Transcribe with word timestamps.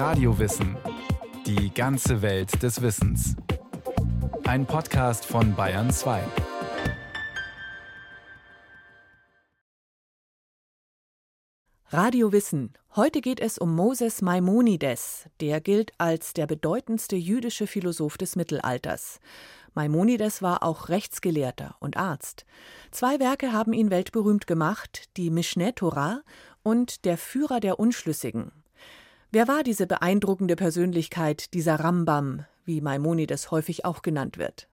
Radiowissen. 0.00 0.78
Die 1.44 1.74
ganze 1.74 2.22
Welt 2.22 2.62
des 2.62 2.80
Wissens. 2.80 3.36
Ein 4.44 4.64
Podcast 4.64 5.26
von 5.26 5.54
Bayern 5.54 5.90
2. 5.90 6.22
Radio 11.88 12.32
Wissen. 12.32 12.72
Heute 12.96 13.20
geht 13.20 13.40
es 13.40 13.58
um 13.58 13.74
Moses 13.74 14.22
Maimonides. 14.22 15.28
Der 15.42 15.60
gilt 15.60 15.92
als 15.98 16.32
der 16.32 16.46
bedeutendste 16.46 17.16
jüdische 17.16 17.66
Philosoph 17.66 18.16
des 18.16 18.36
Mittelalters. 18.36 19.20
Maimonides 19.74 20.40
war 20.40 20.62
auch 20.62 20.88
Rechtsgelehrter 20.88 21.76
und 21.78 21.98
Arzt. 21.98 22.46
Zwei 22.90 23.20
Werke 23.20 23.52
haben 23.52 23.74
ihn 23.74 23.90
weltberühmt 23.90 24.46
gemacht, 24.46 25.10
die 25.18 25.28
Mishneh 25.28 25.72
Torah 25.72 26.22
und 26.62 27.04
Der 27.04 27.18
Führer 27.18 27.60
der 27.60 27.78
Unschlüssigen. 27.78 28.52
Wer 29.32 29.46
war 29.46 29.62
diese 29.62 29.86
beeindruckende 29.86 30.56
Persönlichkeit, 30.56 31.54
dieser 31.54 31.76
Rambam, 31.76 32.46
wie 32.64 32.80
Maimonides 32.80 33.52
häufig 33.52 33.84
auch 33.84 34.02
genannt 34.02 34.38
wird? 34.38 34.68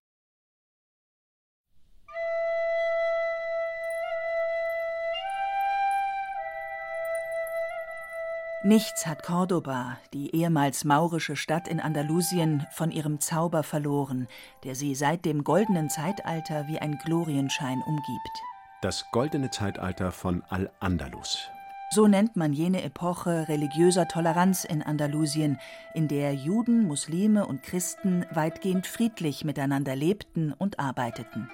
Nichts 8.63 9.05
hat 9.05 9.21
Cordoba, 9.21 9.97
die 10.11 10.35
ehemals 10.35 10.83
maurische 10.83 11.35
Stadt 11.35 11.67
in 11.67 11.79
Andalusien, 11.79 12.65
von 12.71 12.89
ihrem 12.89 13.19
Zauber 13.19 13.61
verloren, 13.61 14.27
der 14.63 14.73
sie 14.73 14.95
seit 14.95 15.23
dem 15.23 15.43
goldenen 15.43 15.91
Zeitalter 15.91 16.67
wie 16.67 16.79
ein 16.79 16.97
Glorienschein 17.05 17.81
umgibt. 17.85 18.41
Das 18.81 19.05
goldene 19.11 19.51
Zeitalter 19.51 20.11
von 20.11 20.43
Al-Andalus. 20.49 21.47
So 21.89 22.07
nennt 22.07 22.35
man 22.35 22.51
jene 22.51 22.83
Epoche 22.83 23.47
religiöser 23.47 24.07
Toleranz 24.07 24.65
in 24.65 24.83
Andalusien, 24.83 25.57
in 25.93 26.07
der 26.09 26.33
Juden, 26.33 26.85
Muslime 26.85 27.45
und 27.45 27.63
Christen 27.63 28.25
weitgehend 28.31 28.85
friedlich 28.85 29.45
miteinander 29.45 29.95
lebten 29.95 30.51
und 30.51 30.79
arbeiteten. 30.79 31.49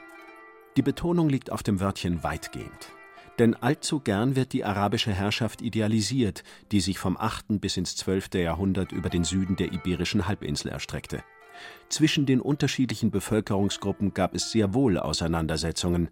Die 0.75 0.81
Betonung 0.81 1.29
liegt 1.29 1.51
auf 1.51 1.61
dem 1.61 1.79
Wörtchen 1.79 2.23
weitgehend. 2.23 2.91
Denn 3.37 3.55
allzu 3.55 3.99
gern 3.99 4.35
wird 4.35 4.53
die 4.53 4.65
arabische 4.65 5.11
Herrschaft 5.11 5.61
idealisiert, 5.61 6.43
die 6.71 6.81
sich 6.81 6.97
vom 6.97 7.15
8. 7.17 7.61
bis 7.61 7.77
ins 7.77 7.95
12. 7.95 8.35
Jahrhundert 8.35 8.91
über 8.91 9.09
den 9.09 9.23
Süden 9.23 9.55
der 9.55 9.71
iberischen 9.71 10.27
Halbinsel 10.27 10.71
erstreckte. 10.71 11.23
Zwischen 11.89 12.25
den 12.25 12.41
unterschiedlichen 12.41 13.11
Bevölkerungsgruppen 13.11 14.13
gab 14.13 14.33
es 14.33 14.51
sehr 14.51 14.73
wohl 14.73 14.97
Auseinandersetzungen. 14.97 16.09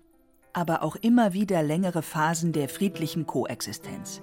Aber 0.54 0.84
auch 0.84 0.96
immer 0.98 1.34
wieder 1.34 1.64
längere 1.64 2.02
Phasen 2.02 2.52
der 2.52 2.68
friedlichen 2.68 3.26
Koexistenz. 3.26 4.22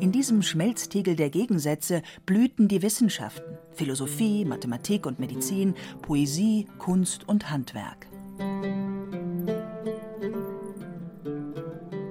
In 0.00 0.12
diesem 0.12 0.42
Schmelztiegel 0.42 1.16
der 1.16 1.28
Gegensätze 1.28 2.02
blühten 2.24 2.68
die 2.68 2.82
Wissenschaften: 2.82 3.58
Philosophie, 3.72 4.44
Mathematik 4.44 5.06
und 5.06 5.18
Medizin, 5.18 5.74
Poesie, 6.02 6.66
Kunst 6.78 7.28
und 7.28 7.50
Handwerk. 7.50 8.06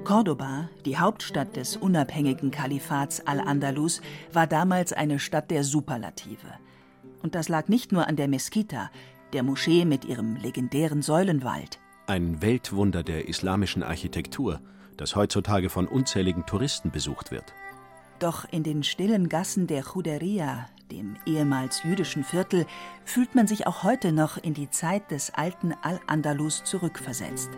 Cordoba, 0.03 0.69
die 0.85 0.97
Hauptstadt 0.97 1.55
des 1.55 1.75
unabhängigen 1.75 2.51
Kalifats 2.51 3.25
Al-Andalus, 3.25 4.01
war 4.31 4.47
damals 4.47 4.93
eine 4.93 5.19
Stadt 5.19 5.51
der 5.51 5.63
Superlative. 5.63 6.47
Und 7.23 7.35
das 7.35 7.49
lag 7.49 7.67
nicht 7.67 7.91
nur 7.91 8.07
an 8.07 8.15
der 8.15 8.27
Meskita, 8.27 8.89
der 9.33 9.43
Moschee 9.43 9.83
mit 9.83 10.05
ihrem 10.05 10.35
legendären 10.37 11.01
Säulenwald. 11.01 11.79
Ein 12.09 12.41
Weltwunder 12.41 13.03
der 13.03 13.27
islamischen 13.27 13.83
Architektur, 13.83 14.61
das 14.95 15.17
heutzutage 15.17 15.69
von 15.69 15.89
unzähligen 15.89 16.45
Touristen 16.45 16.89
besucht 16.89 17.31
wird. 17.31 17.53
Doch 18.19 18.45
in 18.49 18.63
den 18.63 18.83
stillen 18.83 19.27
Gassen 19.27 19.67
der 19.67 19.83
Juderia, 19.93 20.67
dem 20.89 21.17
ehemals 21.25 21.83
jüdischen 21.83 22.23
Viertel, 22.23 22.65
fühlt 23.03 23.35
man 23.35 23.45
sich 23.45 23.67
auch 23.67 23.83
heute 23.83 24.13
noch 24.13 24.37
in 24.37 24.53
die 24.53 24.69
Zeit 24.69 25.11
des 25.11 25.33
alten 25.33 25.73
Al-Andalus 25.81 26.63
zurückversetzt. 26.63 27.49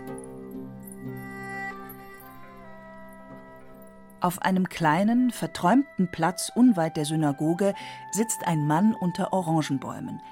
Auf 4.19 4.41
einem 4.41 4.67
kleinen, 4.67 5.29
verträumten 5.29 6.09
Platz 6.11 6.51
unweit 6.55 6.97
der 6.97 7.05
Synagoge 7.05 7.75
sitzt 8.11 8.47
ein 8.47 8.65
Mann 8.65 8.95
unter 8.99 9.31
Orangenbäumen. 9.31 10.23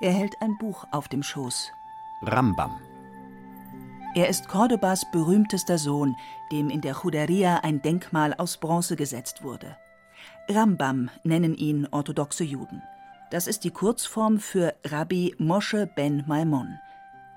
Er 0.00 0.12
hält 0.12 0.40
ein 0.40 0.56
Buch 0.56 0.86
auf 0.92 1.08
dem 1.08 1.22
Schoß. 1.22 1.72
Rambam. 2.22 2.80
Er 4.16 4.28
ist 4.28 4.48
Cordobas 4.48 5.08
berühmtester 5.12 5.78
Sohn, 5.78 6.16
dem 6.50 6.70
in 6.70 6.80
der 6.80 6.96
Juderia 7.00 7.58
ein 7.58 7.80
Denkmal 7.82 8.34
aus 8.34 8.56
Bronze 8.56 8.96
gesetzt 8.96 9.44
wurde. 9.44 9.76
Rambam 10.48 11.10
nennen 11.22 11.54
ihn 11.54 11.86
orthodoxe 11.90 12.42
Juden. 12.42 12.82
Das 13.30 13.46
ist 13.46 13.62
die 13.62 13.70
Kurzform 13.70 14.40
für 14.40 14.74
Rabbi 14.84 15.36
Moshe 15.38 15.86
ben 15.94 16.24
Maimon. 16.26 16.78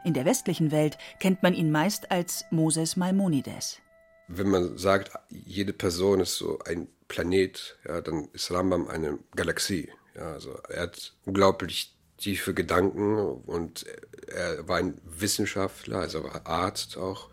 In 0.04 0.14
der 0.14 0.26
westlichen 0.26 0.72
Welt 0.72 0.98
kennt 1.20 1.44
man 1.44 1.54
ihn 1.54 1.70
meist 1.70 2.10
als 2.10 2.46
Moses 2.50 2.96
Maimonides 2.96 3.82
wenn 4.30 4.48
man 4.48 4.78
sagt, 4.78 5.12
jede 5.30 5.74
Person 5.74 6.22
ist 6.22 6.36
so 6.36 6.60
ein 6.60 6.88
Planet, 7.08 7.78
ja, 7.86 8.00
dann 8.00 8.30
ist 8.32 8.52
Rambam 8.52 8.88
eine 8.88 9.18
Galaxie. 9.36 9.90
Ja, 10.16 10.34
also 10.34 10.54
er 10.70 10.84
hat 10.84 11.16
unglaublich 11.26 11.98
tiefe 12.20 12.54
Gedanken 12.54 13.18
und 13.18 13.86
er 14.28 14.68
war 14.68 14.78
ein 14.78 15.00
Wissenschaftler, 15.04 16.00
also 16.00 16.24
war 16.24 16.46
Arzt 16.46 16.98
auch. 16.98 17.30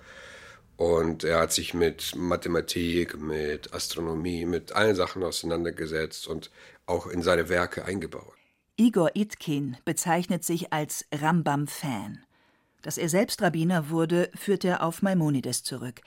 Und 0.77 1.25
er 1.25 1.41
hat 1.41 1.53
sich 1.53 1.75
mit 1.75 2.15
Mathematik, 2.17 3.19
mit 3.19 3.73
Astronomie, 3.73 4.45
mit 4.45 4.73
allen 4.73 4.95
Sachen 4.95 5.23
auseinandergesetzt 5.23 6.29
und 6.29 6.51
auch 6.85 7.07
in 7.07 7.23
seine 7.23 7.49
Werke 7.49 7.85
eingebaut. 7.85 8.35
Igor 8.77 9.11
Itkin 9.15 9.79
bezeichnet 9.87 10.45
sich 10.45 10.73
als 10.73 11.07
Rambam-Fan. 11.13 12.23
Dass 12.83 12.99
er 12.99 13.09
selbst 13.09 13.41
Rabbiner 13.41 13.89
wurde, 13.89 14.31
führt 14.35 14.65
er 14.65 14.83
auf 14.83 15.01
Maimonides 15.03 15.63
zurück 15.63 16.03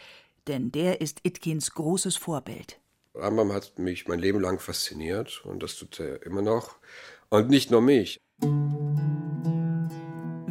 denn 0.49 0.71
der 0.71 0.99
ist 0.99 1.19
Itkins 1.23 1.71
großes 1.71 2.17
Vorbild. 2.17 2.79
Rambam 3.13 3.53
hat 3.53 3.79
mich 3.79 4.07
mein 4.07 4.19
Leben 4.19 4.41
lang 4.41 4.59
fasziniert 4.59 5.45
und 5.45 5.63
das 5.63 5.75
tut 5.75 5.99
er 5.99 6.25
immer 6.25 6.41
noch. 6.41 6.77
Und 7.29 7.49
nicht 7.49 7.71
nur 7.71 7.81
mich. 7.81 8.19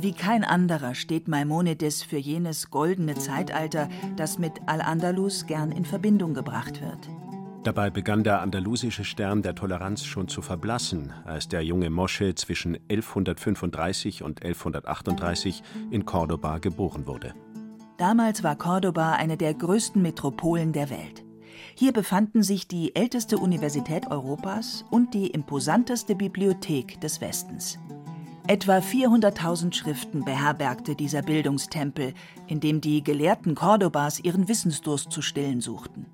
Wie 0.01 0.13
kein 0.13 0.45
anderer 0.45 0.95
steht 0.95 1.27
Maimonides 1.27 2.03
für 2.03 2.19
jenes 2.19 2.71
goldene 2.71 3.15
Zeitalter, 3.15 3.89
das 4.17 4.39
mit 4.39 4.53
Al-Andalus 4.67 5.47
gern 5.47 5.73
in 5.73 5.85
Verbindung 5.85 6.35
gebracht 6.35 6.81
wird. 6.81 7.09
Dabei 7.65 7.91
begann 7.91 8.23
der 8.23 8.41
andalusische 8.41 9.05
Stern 9.05 9.43
der 9.43 9.55
Toleranz 9.55 10.05
schon 10.05 10.29
zu 10.29 10.41
verblassen, 10.41 11.13
als 11.25 11.49
der 11.49 11.65
junge 11.65 11.91
Mosche 11.91 12.35
zwischen 12.35 12.77
1135 12.89 14.23
und 14.23 14.43
1138 14.43 15.63
in 15.91 16.07
Cordoba 16.07 16.59
geboren 16.59 17.07
wurde. 17.07 17.35
Damals 17.97 18.45
war 18.45 18.55
Cordoba 18.57 19.15
eine 19.15 19.37
der 19.37 19.55
größten 19.55 20.01
Metropolen 20.01 20.73
der 20.73 20.89
Welt. 20.89 21.25
Hier 21.75 21.93
befanden 21.93 22.43
sich 22.43 22.69
die 22.69 22.95
älteste 22.95 23.39
Universität 23.39 24.11
Europas 24.11 24.85
und 24.91 25.15
die 25.15 25.29
imposanteste 25.29 26.15
Bibliothek 26.15 27.01
des 27.01 27.21
Westens. 27.21 27.79
Etwa 28.47 28.79
400.000 28.79 29.75
Schriften 29.75 30.25
beherbergte 30.25 30.95
dieser 30.95 31.23
Bildungstempel, 31.23 32.15
in 32.47 32.61
dem 32.61 32.81
die 32.81 33.05
Gelehrten 33.05 33.55
Cordobas 33.55 34.21
ihren 34.21 34.49
Wissensdurst 34.49 35.13
zu 35.13 35.21
stillen 35.21 35.61
suchten. 35.61 36.07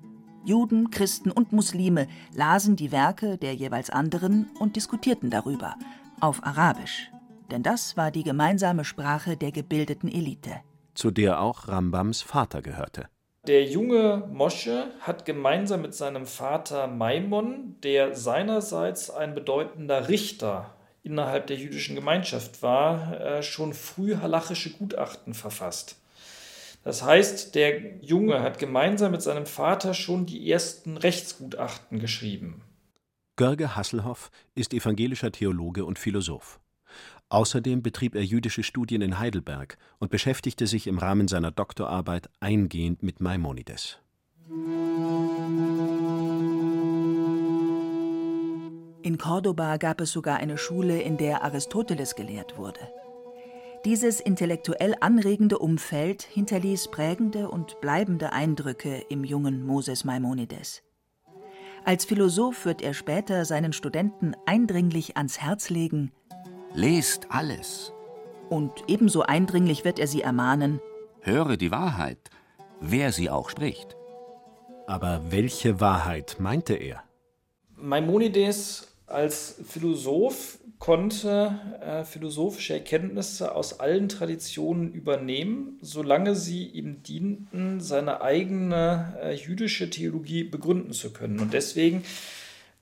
Juden, 0.43 0.91
Christen 0.91 1.31
und 1.31 1.53
Muslime 1.53 2.07
lasen 2.33 2.75
die 2.75 2.91
Werke 2.91 3.37
der 3.37 3.55
jeweils 3.55 3.89
anderen 3.89 4.49
und 4.59 4.75
diskutierten 4.75 5.29
darüber, 5.29 5.75
auf 6.19 6.43
Arabisch. 6.45 7.09
Denn 7.51 7.63
das 7.63 7.95
war 7.95 8.11
die 8.11 8.23
gemeinsame 8.23 8.83
Sprache 8.83 9.37
der 9.37 9.51
gebildeten 9.51 10.09
Elite 10.09 10.61
zu 10.95 11.11
der 11.11 11.41
auch 11.41 11.67
Rambams 11.67 12.21
Vater 12.21 12.61
gehörte. 12.61 13.07
Der 13.47 13.63
junge 13.63 14.27
Mosche 14.31 14.91
hat 15.01 15.23
gemeinsam 15.25 15.83
mit 15.83 15.93
seinem 15.93 16.25
Vater 16.25 16.87
Maimon, 16.87 17.75
der 17.83 18.15
seinerseits 18.15 19.11
ein 19.11 19.35
bedeutender 19.35 20.09
Richter 20.09 20.73
innerhalb 21.03 21.45
der 21.45 21.57
jüdischen 21.57 21.95
Gemeinschaft 21.95 22.63
war, 22.63 23.21
äh, 23.21 23.43
schon 23.43 23.75
früh 23.75 24.15
halachische 24.15 24.71
Gutachten 24.71 25.35
verfasst. 25.35 25.97
Das 26.83 27.03
heißt, 27.03 27.53
der 27.53 27.97
Junge 28.01 28.41
hat 28.41 28.57
gemeinsam 28.57 29.11
mit 29.11 29.21
seinem 29.21 29.45
Vater 29.45 29.93
schon 29.93 30.25
die 30.25 30.51
ersten 30.51 30.97
Rechtsgutachten 30.97 31.99
geschrieben. 31.99 32.63
Görge 33.35 33.75
Hasselhoff 33.75 34.31
ist 34.55 34.73
evangelischer 34.73 35.31
Theologe 35.31 35.85
und 35.85 35.99
Philosoph. 35.99 36.59
Außerdem 37.29 37.81
betrieb 37.81 38.15
er 38.15 38.23
jüdische 38.23 38.63
Studien 38.63 39.01
in 39.01 39.17
Heidelberg 39.19 39.77
und 39.99 40.11
beschäftigte 40.11 40.67
sich 40.67 40.87
im 40.87 40.99
Rahmen 40.99 41.27
seiner 41.27 41.51
Doktorarbeit 41.51 42.29
eingehend 42.39 43.01
mit 43.01 43.19
Maimonides. 43.19 43.99
In 49.01 49.17
Cordoba 49.17 49.77
gab 49.77 50.01
es 50.01 50.11
sogar 50.11 50.37
eine 50.37 50.57
Schule, 50.57 51.01
in 51.01 51.17
der 51.17 51.43
Aristoteles 51.43 52.15
gelehrt 52.15 52.57
wurde. 52.57 52.79
Dieses 53.85 54.19
intellektuell 54.19 54.95
anregende 54.99 55.59
Umfeld 55.59 56.23
hinterließ 56.23 56.89
prägende 56.89 57.49
und 57.49 57.79
bleibende 57.81 58.33
Eindrücke 58.33 59.03
im 59.09 59.23
jungen 59.23 59.63
Moses 59.63 60.05
Maimonides. 60.05 60.81
Als 61.83 62.03
Philosoph 62.05 62.65
wird 62.65 62.81
er 62.81 62.95
später 62.95 63.45
seinen 63.45 63.73
Studenten 63.73 64.33
eindringlich 64.47 65.17
ans 65.17 65.39
Herz 65.39 65.69
legen: 65.69 66.11
Lest 66.75 67.27
alles. 67.29 67.93
Und 68.49 68.71
ebenso 68.87 69.21
eindringlich 69.21 69.85
wird 69.85 69.97
er 69.97 70.07
sie 70.07 70.21
ermahnen: 70.21 70.81
Höre 71.21 71.55
die 71.55 71.71
Wahrheit, 71.71 72.17
wer 72.81 73.13
sie 73.13 73.29
auch 73.29 73.49
spricht. 73.49 73.95
Aber 74.85 75.21
welche 75.29 75.79
Wahrheit 75.79 76.35
meinte 76.39 76.73
er? 76.73 77.01
Maimonides 77.77 78.89
als 79.07 79.55
Philosoph 79.65 80.59
konnte 80.77 81.57
äh, 81.81 82.03
philosophische 82.03 82.73
Erkenntnisse 82.73 83.55
aus 83.55 83.79
allen 83.79 84.09
Traditionen 84.09 84.91
übernehmen, 84.91 85.79
solange 85.81 86.35
sie 86.35 86.65
ihm 86.67 87.01
dienten, 87.03 87.79
seine 87.79 88.21
eigene 88.21 89.17
äh, 89.23 89.33
jüdische 89.33 89.89
Theologie 89.89 90.43
begründen 90.43 90.91
zu 90.91 91.13
können. 91.13 91.39
Und 91.39 91.53
deswegen 91.53 92.03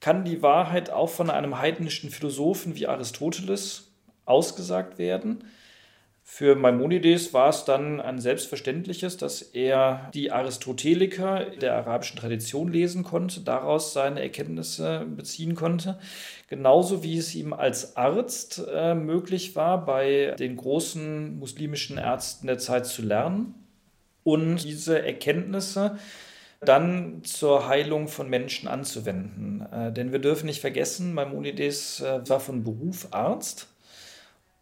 kann 0.03 0.25
die 0.25 0.41
Wahrheit 0.41 0.89
auch 0.89 1.09
von 1.09 1.29
einem 1.29 1.59
heidnischen 1.59 2.09
Philosophen 2.09 2.75
wie 2.75 2.87
Aristoteles 2.87 3.93
ausgesagt 4.25 4.97
werden. 4.97 5.45
Für 6.23 6.55
Maimonides 6.55 7.33
war 7.33 7.47
es 7.47 7.63
dann 7.63 8.01
ein 8.01 8.19
selbstverständliches, 8.19 9.15
dass 9.15 9.41
er 9.41 10.11
die 10.13 10.29
Aristoteliker 10.29 11.45
der 11.51 11.75
arabischen 11.75 12.19
Tradition 12.19 12.69
lesen 12.69 13.03
konnte, 13.03 13.39
daraus 13.39 13.93
seine 13.93 14.21
Erkenntnisse 14.21 15.05
beziehen 15.07 15.55
konnte. 15.55 15.97
Genauso 16.49 17.01
wie 17.01 17.17
es 17.17 17.33
ihm 17.33 17.53
als 17.53 17.95
Arzt 17.95 18.61
äh, 18.73 18.95
möglich 18.95 19.55
war, 19.55 19.85
bei 19.85 20.35
den 20.37 20.57
großen 20.57 21.39
muslimischen 21.39 21.97
Ärzten 21.97 22.47
der 22.47 22.57
Zeit 22.57 22.87
zu 22.87 23.03
lernen 23.03 23.55
und 24.25 24.65
diese 24.65 25.01
Erkenntnisse 25.01 25.97
dann 26.65 27.23
zur 27.23 27.67
Heilung 27.67 28.07
von 28.07 28.29
Menschen 28.29 28.67
anzuwenden. 28.67 29.65
Äh, 29.71 29.91
denn 29.91 30.11
wir 30.11 30.19
dürfen 30.19 30.45
nicht 30.45 30.61
vergessen, 30.61 31.13
Maimonides 31.13 32.01
äh, 32.01 32.27
war 32.27 32.39
von 32.39 32.63
Beruf 32.63 33.07
Arzt 33.11 33.67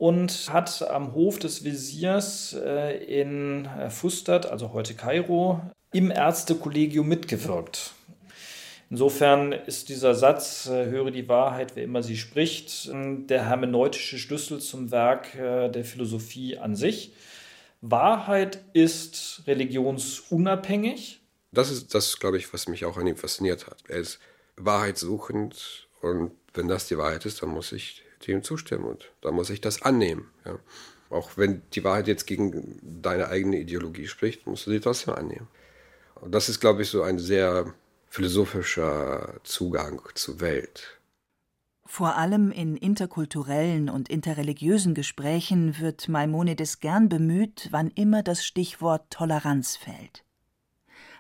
und 0.02 0.50
hat 0.52 0.82
am 0.90 1.14
Hof 1.14 1.38
des 1.38 1.64
Wesirs 1.64 2.54
äh, 2.54 2.98
in 3.22 3.66
äh, 3.66 3.92
Fustat, 3.92 4.48
also 4.48 4.74
heute 4.74 4.96
Kairo, 4.96 5.62
im 5.92 6.10
Ärztekollegium 6.10 7.08
mitgewirkt. 7.08 7.92
Insofern 8.90 9.52
ist 9.52 9.90
dieser 9.90 10.16
Satz, 10.16 10.68
äh, 10.68 10.88
höre 10.88 11.12
die 11.12 11.30
Wahrheit, 11.30 11.76
wer 11.76 11.84
immer 11.84 12.02
sie 12.02 12.18
spricht, 12.18 12.90
der 12.92 13.48
hermeneutische 13.48 14.18
Schlüssel 14.18 14.60
zum 14.60 14.90
Werk 14.90 15.34
der 15.34 15.86
Philosophie 15.86 16.58
an 16.58 16.76
sich. 16.76 17.14
Wahrheit 17.82 18.60
ist 18.74 19.44
religionsunabhängig. 19.46 21.21
Das 21.52 21.70
ist 21.70 21.94
das, 21.94 22.20
glaube 22.20 22.38
ich, 22.38 22.54
was 22.54 22.68
mich 22.68 22.86
auch 22.86 22.98
an 22.98 23.08
ihm 23.08 23.18
fasziniert 23.18 23.68
hat. 23.68 23.84
Er 23.88 23.98
ist 23.98 24.20
wahrheitssuchend 24.56 25.88
und 26.02 26.32
wenn 26.54 26.68
das 26.68 26.88
die 26.88 26.98
Wahrheit 26.98 27.26
ist, 27.26 27.42
dann 27.42 27.50
muss 27.50 27.72
ich 27.72 28.04
dem 28.28 28.44
zustimmen 28.44 28.86
und 28.86 29.12
da 29.22 29.32
muss 29.32 29.50
ich 29.50 29.62
das 29.62 29.82
annehmen. 29.82 30.30
Ja. 30.46 30.60
Auch 31.10 31.32
wenn 31.36 31.62
die 31.74 31.84
Wahrheit 31.84 32.08
jetzt 32.08 32.26
gegen 32.26 32.80
deine 33.02 33.28
eigene 33.28 33.58
Ideologie 33.58 34.08
spricht, 34.08 34.48
musst 34.48 34.66
du 34.66 34.72
sie 34.72 34.80
trotzdem 34.80 35.14
annehmen. 35.14 35.48
Und 36.16 36.34
das 36.34 36.48
ist, 36.48 36.62
glaube 36.62 36.84
ich, 36.84 36.90
so 36.90 37.02
ein 37.04 37.20
sehr 37.20 37.74
philosophischer 38.10 39.40
Zugang 39.44 40.02
zur 40.14 40.40
Welt. 40.40 41.00
Vor 41.86 42.16
allem 42.16 42.52
in 42.52 42.78
interkulturellen 42.78 43.90
und 43.90 44.08
interreligiösen 44.08 44.94
Gesprächen 44.94 45.78
wird 45.80 46.08
Maimonides 46.08 46.80
gern 46.80 47.10
bemüht, 47.10 47.68
wann 47.72 47.90
immer 47.90 48.24
das 48.24 48.46
Stichwort 48.46 49.10
Toleranz 49.10 49.76
fällt. 49.76 50.24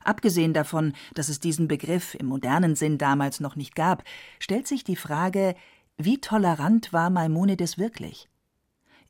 Abgesehen 0.04 0.54
davon, 0.54 0.94
dass 1.14 1.30
es 1.30 1.40
diesen 1.40 1.68
Begriff 1.68 2.16
im 2.16 2.28
modernen 2.28 2.76
Sinn 2.76 2.98
damals 2.98 3.40
noch 3.40 3.56
nicht 3.56 3.76
gab, 3.76 4.04
stellt 4.40 4.68
sich 4.68 4.84
die 4.84 4.96
Frage, 4.96 5.56
wie 5.98 6.20
tolerant 6.20 6.94
war 6.94 7.10
Maimonides 7.10 7.78
wirklich? 7.78 8.28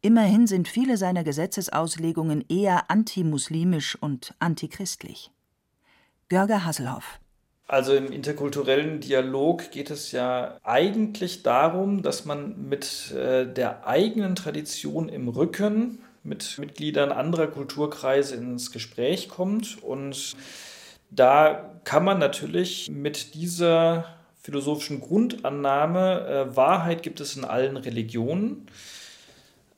Immerhin 0.01 0.47
sind 0.47 0.67
viele 0.67 0.97
seiner 0.97 1.23
Gesetzesauslegungen 1.23 2.43
eher 2.49 2.89
antimuslimisch 2.89 3.95
und 3.95 4.33
antichristlich. 4.39 5.31
Görger 6.29 6.65
Hasselhoff 6.65 7.19
also 7.71 7.95
im 7.95 8.11
interkulturellen 8.11 8.99
Dialog 8.99 9.71
geht 9.71 9.91
es 9.91 10.11
ja 10.11 10.57
eigentlich 10.61 11.41
darum, 11.41 12.01
dass 12.03 12.25
man 12.25 12.67
mit 12.67 13.11
äh, 13.11 13.45
der 13.45 13.87
eigenen 13.87 14.35
Tradition 14.35 15.07
im 15.07 15.29
Rücken 15.29 15.99
mit 16.23 16.57
Mitgliedern 16.59 17.11
anderer 17.11 17.47
Kulturkreise 17.47 18.35
ins 18.35 18.71
Gespräch 18.71 19.29
kommt. 19.29 19.81
Und 19.81 20.35
da 21.11 21.79
kann 21.83 22.05
man 22.05 22.19
natürlich 22.19 22.89
mit 22.89 23.35
dieser 23.35 24.05
philosophischen 24.41 25.01
Grundannahme, 25.01 26.47
äh, 26.51 26.55
Wahrheit 26.55 27.03
gibt 27.03 27.19
es 27.19 27.35
in 27.35 27.43
allen 27.43 27.77
Religionen, 27.77 28.65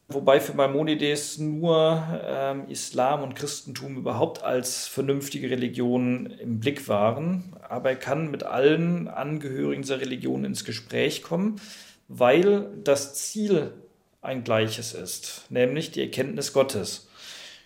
wobei 0.08 0.40
für 0.40 0.54
Maimonides 0.54 1.40
nur 1.40 2.22
ähm, 2.24 2.70
Islam 2.70 3.24
und 3.24 3.36
Christentum 3.36 3.98
überhaupt 3.98 4.44
als 4.44 4.88
vernünftige 4.88 5.50
Religionen 5.50 6.28
im 6.28 6.60
Blick 6.60 6.88
waren. 6.88 7.56
Aber 7.68 7.90
er 7.90 7.96
kann 7.96 8.30
mit 8.30 8.44
allen 8.44 9.08
Angehörigen 9.08 9.82
dieser 9.82 10.00
Religion 10.00 10.46
ins 10.46 10.64
Gespräch 10.64 11.24
kommen, 11.24 11.60
weil 12.08 12.68
das 12.84 13.16
Ziel 13.16 13.74
ein 14.22 14.44
gleiches 14.44 14.94
ist, 14.94 15.48
nämlich 15.50 15.92
die 15.92 16.02
Erkenntnis 16.02 16.54
Gottes. 16.54 17.10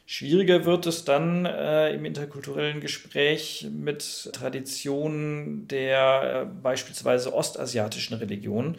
Schwieriger 0.09 0.63
wird 0.63 0.85
es 0.85 1.03
dann 1.03 1.45
äh, 1.45 1.93
im 1.93 2.05
interkulturellen 2.05 2.79
Gespräch 2.79 3.67
mit 3.69 4.29
Traditionen 4.31 5.67
der 5.67 6.47
äh, 6.47 6.61
beispielsweise 6.63 7.33
ostasiatischen 7.33 8.15
Religionen, 8.15 8.77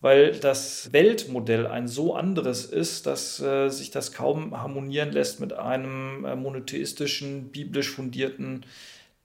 weil 0.00 0.32
das 0.32 0.92
Weltmodell 0.92 1.68
ein 1.68 1.86
so 1.86 2.16
anderes 2.16 2.64
ist, 2.64 3.06
dass 3.06 3.38
äh, 3.38 3.68
sich 3.68 3.92
das 3.92 4.10
kaum 4.10 4.60
harmonieren 4.60 5.12
lässt 5.12 5.38
mit 5.38 5.52
einem 5.52 6.24
äh, 6.24 6.34
monotheistischen, 6.34 7.52
biblisch 7.52 7.90
fundierten 7.90 8.66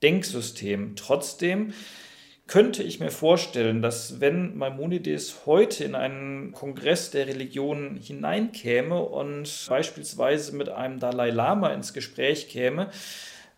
Denksystem. 0.04 0.96
Trotzdem 0.96 1.74
könnte 2.50 2.82
ich 2.82 3.00
mir 3.00 3.12
vorstellen, 3.12 3.84
dass 3.84 4.20
wenn 4.20 4.58
Maimonides 4.58 5.46
heute 5.46 5.84
in 5.84 5.94
einen 5.94 6.52
Kongress 6.52 7.12
der 7.12 7.28
Religionen 7.28 7.96
hineinkäme 7.96 9.00
und 9.00 9.68
beispielsweise 9.70 10.56
mit 10.56 10.68
einem 10.68 11.00
Dalai 11.00 11.30
Lama 11.30 11.70
ins 11.70 11.94
Gespräch 11.94 12.50
käme, 12.50 12.90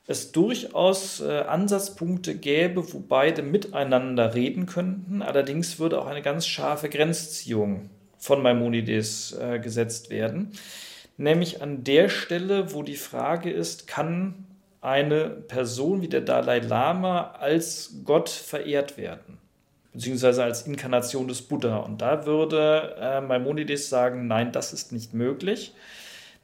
es 0.07 0.33
durchaus 0.33 1.21
äh, 1.21 1.39
Ansatzpunkte 1.39 2.35
gäbe, 2.35 2.91
wo 2.93 2.99
beide 2.99 3.43
miteinander 3.43 4.35
reden 4.35 4.65
könnten. 4.65 5.21
Allerdings 5.21 5.79
würde 5.79 6.01
auch 6.01 6.07
eine 6.07 6.21
ganz 6.21 6.45
scharfe 6.45 6.89
Grenzziehung 6.89 7.89
von 8.17 8.41
Maimonides 8.41 9.37
äh, 9.39 9.59
gesetzt 9.59 10.09
werden. 10.09 10.51
Nämlich 11.15 11.61
an 11.61 11.85
der 11.85 12.09
Stelle, 12.09 12.73
wo 12.73 12.83
die 12.83 12.97
Frage 12.97 13.51
ist, 13.51 13.87
kann 13.87 14.47
eine 14.81 15.29
Person 15.29 16.01
wie 16.01 16.07
der 16.07 16.21
Dalai 16.21 16.59
Lama 16.59 17.35
als 17.39 18.01
Gott 18.03 18.29
verehrt 18.29 18.97
werden, 18.97 19.37
beziehungsweise 19.93 20.43
als 20.43 20.63
Inkarnation 20.63 21.27
des 21.27 21.43
Buddha. 21.43 21.77
Und 21.77 22.01
da 22.01 22.25
würde 22.25 22.95
äh, 22.99 23.21
Maimonides 23.21 23.89
sagen, 23.89 24.27
nein, 24.27 24.51
das 24.51 24.73
ist 24.73 24.91
nicht 24.91 25.13
möglich, 25.13 25.73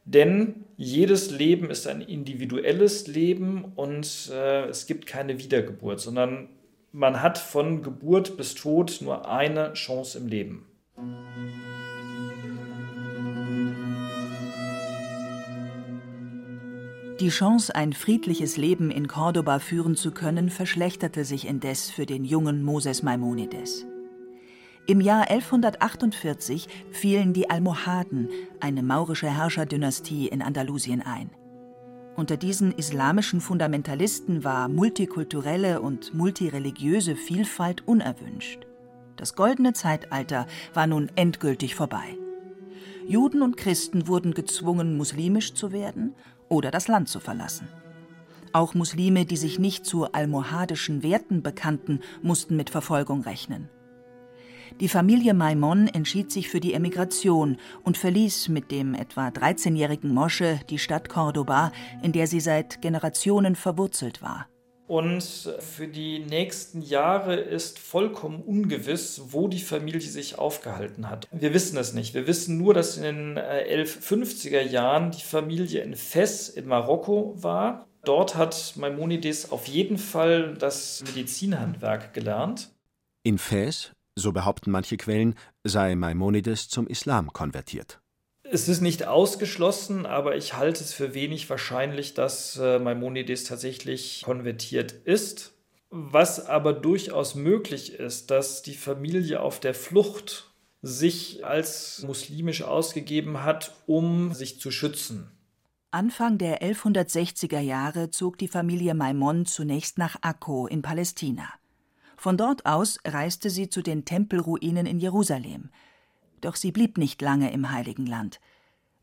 denn 0.05 0.63
jedes 0.77 1.31
Leben 1.31 1.69
ist 1.69 1.87
ein 1.87 2.01
individuelles 2.01 3.07
Leben 3.07 3.73
und 3.75 4.31
äh, 4.31 4.65
es 4.67 4.85
gibt 4.85 5.07
keine 5.07 5.39
Wiedergeburt, 5.39 5.99
sondern 5.99 6.47
man 6.93 7.21
hat 7.21 7.37
von 7.37 7.81
Geburt 7.83 8.37
bis 8.37 8.55
Tod 8.55 8.99
nur 9.01 9.29
eine 9.29 9.73
Chance 9.73 10.19
im 10.19 10.27
Leben. 10.27 10.65
Die 17.19 17.29
Chance, 17.29 17.73
ein 17.73 17.93
friedliches 17.93 18.57
Leben 18.57 18.91
in 18.91 19.07
Cordoba 19.07 19.57
führen 19.57 19.95
zu 19.95 20.11
können, 20.11 20.51
verschlechterte 20.51 21.25
sich 21.25 21.47
indes 21.47 21.89
für 21.89 22.05
den 22.05 22.23
jungen 22.23 22.63
Moses 22.63 23.01
Maimonides. 23.01 23.87
Im 24.85 25.01
Jahr 25.01 25.27
1148 25.27 26.67
fielen 26.91 27.33
die 27.33 27.49
Almohaden, 27.49 28.29
eine 28.59 28.83
maurische 28.83 29.35
Herrscherdynastie 29.35 30.27
in 30.27 30.43
Andalusien, 30.43 31.01
ein. 31.01 31.31
Unter 32.15 32.37
diesen 32.37 32.71
islamischen 32.71 33.41
Fundamentalisten 33.41 34.43
war 34.43 34.69
multikulturelle 34.69 35.81
und 35.81 36.13
multireligiöse 36.13 37.15
Vielfalt 37.15 37.87
unerwünscht. 37.87 38.67
Das 39.15 39.33
goldene 39.33 39.73
Zeitalter 39.73 40.45
war 40.75 40.85
nun 40.85 41.09
endgültig 41.15 41.73
vorbei. 41.73 42.15
Juden 43.07 43.41
und 43.41 43.57
Christen 43.57 44.07
wurden 44.07 44.33
gezwungen, 44.33 44.97
muslimisch 44.97 45.55
zu 45.55 45.71
werden 45.71 46.13
oder 46.49 46.71
das 46.71 46.87
Land 46.87 47.09
zu 47.09 47.19
verlassen. 47.19 47.67
Auch 48.53 48.73
Muslime, 48.73 49.25
die 49.25 49.37
sich 49.37 49.59
nicht 49.59 49.85
zu 49.85 50.11
almohadischen 50.11 51.03
Werten 51.03 51.43
bekannten, 51.43 51.99
mussten 52.21 52.55
mit 52.55 52.69
Verfolgung 52.69 53.21
rechnen. 53.21 53.69
Die 54.79 54.89
Familie 54.89 55.33
Maimon 55.33 55.87
entschied 55.87 56.31
sich 56.31 56.49
für 56.49 56.59
die 56.59 56.73
Emigration 56.73 57.57
und 57.83 57.97
verließ 57.97 58.49
mit 58.49 58.71
dem 58.71 58.93
etwa 58.93 59.29
13-jährigen 59.29 60.13
Mosche 60.13 60.59
die 60.69 60.77
Stadt 60.77 61.09
Cordoba, 61.09 61.71
in 62.03 62.11
der 62.11 62.27
sie 62.27 62.39
seit 62.39 62.81
Generationen 62.81 63.55
verwurzelt 63.55 64.21
war. 64.21 64.47
Und 64.87 65.21
für 65.59 65.87
die 65.87 66.19
nächsten 66.19 66.81
Jahre 66.81 67.35
ist 67.35 67.77
vollkommen 67.77 68.41
ungewiss, 68.41 69.21
wo 69.27 69.49
die 69.49 69.59
Familie 69.59 69.99
sich 69.99 70.39
aufgehalten 70.39 71.09
hat. 71.09 71.27
Wir 71.31 71.53
wissen 71.53 71.77
es 71.77 71.93
nicht. 71.93 72.13
Wir 72.13 72.25
wissen 72.25 72.57
nur, 72.57 72.73
dass 72.73 72.95
in 72.95 73.03
den 73.03 73.37
1150er 73.37 74.57
äh, 74.57 74.67
Jahren 74.67 75.11
die 75.11 75.21
Familie 75.21 75.81
in 75.81 75.95
Fes 75.95 76.47
in 76.47 76.67
Marokko 76.67 77.35
war. 77.35 77.85
Dort 78.05 78.35
hat 78.35 78.75
Maimonides 78.77 79.51
auf 79.51 79.67
jeden 79.67 79.97
Fall 79.97 80.53
das 80.53 81.03
Medizinhandwerk 81.05 82.13
gelernt. 82.13 82.69
In 83.23 83.37
Fes, 83.37 83.91
so 84.15 84.31
behaupten 84.31 84.71
manche 84.71 84.95
Quellen, 84.95 85.35
sei 85.65 85.95
Maimonides 85.95 86.69
zum 86.69 86.87
Islam 86.87 87.33
konvertiert. 87.33 87.99
Es 88.49 88.69
ist 88.69 88.81
nicht 88.81 89.05
ausgeschlossen, 89.05 90.05
aber 90.05 90.37
ich 90.37 90.53
halte 90.53 90.83
es 90.83 90.93
für 90.93 91.13
wenig 91.13 91.49
wahrscheinlich, 91.49 92.13
dass 92.13 92.57
äh, 92.57 92.79
Maimonides 92.79 93.43
tatsächlich 93.43 94.21
konvertiert 94.23 94.91
ist. 94.91 95.53
Was 95.89 96.45
aber 96.45 96.73
durchaus 96.73 97.35
möglich 97.35 97.93
ist, 97.93 98.31
dass 98.31 98.61
die 98.61 98.75
Familie 98.75 99.41
auf 99.41 99.59
der 99.59 99.73
Flucht 99.73 100.51
sich 100.81 101.45
als 101.45 102.03
muslimisch 102.05 102.63
ausgegeben 102.63 103.43
hat, 103.43 103.75
um 103.85 104.33
sich 104.33 104.59
zu 104.59 104.71
schützen. 104.71 105.31
Anfang 105.91 106.37
der 106.37 106.61
1160er 106.61 107.59
Jahre 107.59 108.11
zog 108.11 108.37
die 108.37 108.47
Familie 108.47 108.93
Maimon 108.93 109.45
zunächst 109.45 109.97
nach 109.97 110.17
Akko 110.21 110.67
in 110.67 110.81
Palästina. 110.81 111.49
Von 112.17 112.37
dort 112.37 112.65
aus 112.65 112.99
reiste 113.05 113.49
sie 113.49 113.69
zu 113.69 113.81
den 113.81 114.05
Tempelruinen 114.05 114.85
in 114.85 114.99
Jerusalem– 114.99 115.69
doch 116.41 116.55
sie 116.55 116.71
blieb 116.71 116.97
nicht 116.97 117.21
lange 117.21 117.51
im 117.51 117.71
Heiligen 117.71 118.05
Land. 118.05 118.39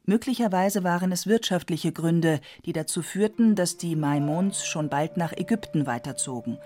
Möglicherweise 0.06 0.84
waren 0.84 1.12
es 1.12 1.26
wirtschaftliche 1.26 1.90
Gründe, 1.90 2.40
die 2.66 2.72
dazu 2.72 3.00
führten, 3.00 3.54
dass 3.54 3.78
die 3.78 3.96
Maimons 3.96 4.66
schon 4.66 4.90
bald 4.90 5.16
nach 5.16 5.32
Ägypten 5.32 5.86
weiterzogen, 5.86 6.58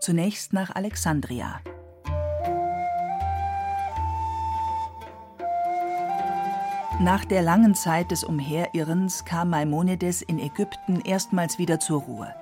zunächst 0.00 0.52
nach 0.54 0.74
Alexandria. 0.74 1.60
Nach 6.98 7.26
der 7.26 7.42
langen 7.42 7.74
Zeit 7.74 8.10
des 8.10 8.24
Umherirrens 8.24 9.26
kam 9.26 9.50
Maimonides 9.50 10.22
in 10.22 10.38
Ägypten 10.38 11.02
erstmals 11.02 11.58
wieder 11.58 11.78
zur 11.78 12.00
Ruhe. 12.00 12.34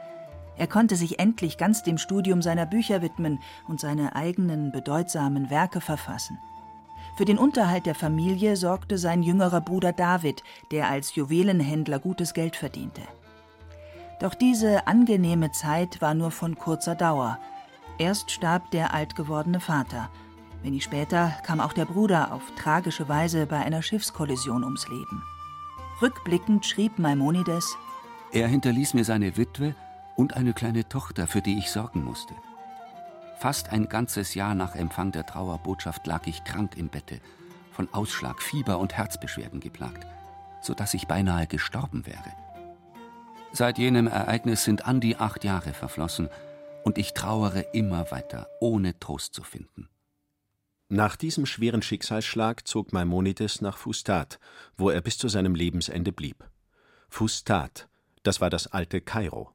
Er 0.57 0.69
konnte 0.69 0.95
sich 0.95 1.19
endlich 1.19 1.59
ganz 1.59 1.83
dem 1.83 1.99
Studium 1.99 2.41
seiner 2.41 2.65
Bücher 2.65 3.03
widmen 3.03 3.41
und 3.67 3.81
seine 3.81 4.15
eigenen 4.15 4.71
bedeutsamen 4.71 5.51
Werke 5.51 5.81
verfassen. 5.81 6.39
Für 7.17 7.25
den 7.25 7.39
Unterhalt 7.39 7.87
der 7.87 7.95
Familie 7.95 8.57
sorgte 8.57 8.99
sein 8.99 9.23
jüngerer 9.23 9.61
Bruder 9.61 9.93
David, 9.93 10.43
der 10.73 10.89
als 10.89 11.15
Juwelenhändler 11.15 12.01
gutes 12.01 12.35
Geld 12.35 12.57
verdiente. 12.57 13.03
Doch 14.21 14.35
diese 14.35 14.87
angenehme 14.89 15.53
Zeit 15.53 16.01
war 16.01 16.15
nur 16.15 16.33
von 16.33 16.57
kurzer 16.57 16.97
Dauer. 16.97 17.39
Erst 17.99 18.33
starb 18.33 18.71
der 18.73 18.95
alt 18.95 19.15
gewordene 19.15 19.61
Vater. 19.61 20.11
Wenig 20.63 20.83
später 20.83 21.33
kam 21.45 21.61
auch 21.61 21.73
der 21.73 21.85
Bruder 21.85 22.33
auf 22.33 22.43
tragische 22.57 23.09
Weise 23.09 23.47
bei 23.47 23.59
einer 23.59 23.83
Schiffskollision 23.83 24.65
ums 24.65 24.89
Leben. 24.89 25.23
Rückblickend 26.03 26.67
schrieb 26.67 26.99
Maimonides: 26.99 27.77
Er 28.33 28.49
hinterließ 28.49 28.95
mir 28.95 29.05
seine 29.05 29.37
Witwe 29.37 29.77
und 30.17 30.35
eine 30.35 30.53
kleine 30.53 30.89
Tochter, 30.89 31.29
für 31.29 31.43
die 31.43 31.59
ich 31.59 31.71
sorgen 31.71 32.03
musste. 32.03 32.35
Fast 33.45 33.73
ein 33.73 33.91
ganzes 33.91 34.35
Jahr 34.35 34.55
nach 34.55 34.75
Empfang 34.75 35.13
der 35.13 35.27
Trauerbotschaft 35.27 36.07
lag 36.07 36.27
ich 36.27 36.45
krank 36.45 36.79
im 36.79 36.89
Bette, 36.89 37.21
von 37.73 37.93
Ausschlag, 37.93 38.41
Fieber 38.41 38.79
und 38.79 38.95
Herzbeschwerden 38.95 39.61
geplagt, 39.61 40.07
so 40.63 40.73
dass 40.73 40.95
ich 40.95 41.07
beinahe 41.07 41.47
gestorben 41.47 42.07
wäre. 42.07 42.33
Seit 43.53 43.77
jenem 43.77 44.07
Ereignis 44.07 44.65
sind 44.65 44.87
an 44.87 44.99
die 44.99 45.19
acht 45.19 45.45
Jahre 45.45 45.75
verflossen 45.75 46.31
und 46.85 46.97
ich 46.97 47.13
trauere 47.13 47.75
immer 47.75 48.11
weiter, 48.11 48.49
ohne 48.63 48.99
Trost 48.99 49.35
zu 49.35 49.43
finden. 49.43 49.91
Nach 50.89 51.15
diesem 51.15 51.45
schweren 51.45 51.83
Schicksalsschlag 51.83 52.67
zog 52.67 52.95
Maimonides 52.95 53.61
nach 53.61 53.77
Fustat, 53.77 54.41
wo 54.79 54.89
er 54.89 55.03
bis 55.03 55.19
zu 55.19 55.29
seinem 55.29 55.55
Lebensende 55.55 56.13
blieb. 56.13 56.49
Fustat, 57.11 57.91
das 58.23 58.41
war 58.41 58.49
das 58.49 58.69
alte 58.69 59.03
Kairo. 59.03 59.55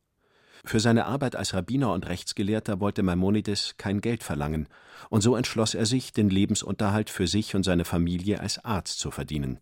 Für 0.66 0.80
seine 0.80 1.06
Arbeit 1.06 1.36
als 1.36 1.54
Rabbiner 1.54 1.94
und 1.94 2.08
Rechtsgelehrter 2.08 2.80
wollte 2.80 3.04
Maimonides 3.04 3.76
kein 3.78 4.02
Geld 4.02 4.24
verlangen, 4.24 4.68
und 5.10 5.22
so 5.22 5.36
entschloss 5.36 5.74
er 5.74 5.86
sich, 5.86 6.12
den 6.12 6.30
Lebensunterhalt 6.30 7.10
für 7.10 7.28
sich 7.28 7.56
und 7.56 7.64
seine 7.64 7.86
Familie 7.86 8.40
als 8.40 8.64
Arzt 8.64 9.00
zu 9.00 9.12
verdienen. 9.12 9.60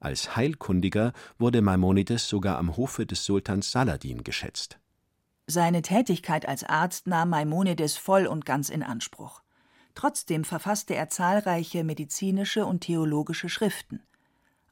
Als 0.00 0.36
Heilkundiger 0.36 1.12
wurde 1.38 1.62
Maimonides 1.62 2.28
sogar 2.28 2.58
am 2.58 2.76
Hofe 2.76 3.06
des 3.06 3.24
Sultans 3.24 3.70
Saladin 3.70 4.24
geschätzt. 4.24 4.78
Seine 5.46 5.82
Tätigkeit 5.82 6.48
als 6.48 6.64
Arzt 6.64 7.06
nahm 7.06 7.30
Maimonides 7.30 7.96
voll 7.96 8.26
und 8.26 8.44
ganz 8.44 8.68
in 8.70 8.82
Anspruch. 8.82 9.42
Trotzdem 9.94 10.44
verfasste 10.44 10.94
er 10.94 11.08
zahlreiche 11.08 11.84
medizinische 11.84 12.66
und 12.66 12.80
theologische 12.80 13.48
Schriften. 13.48 14.02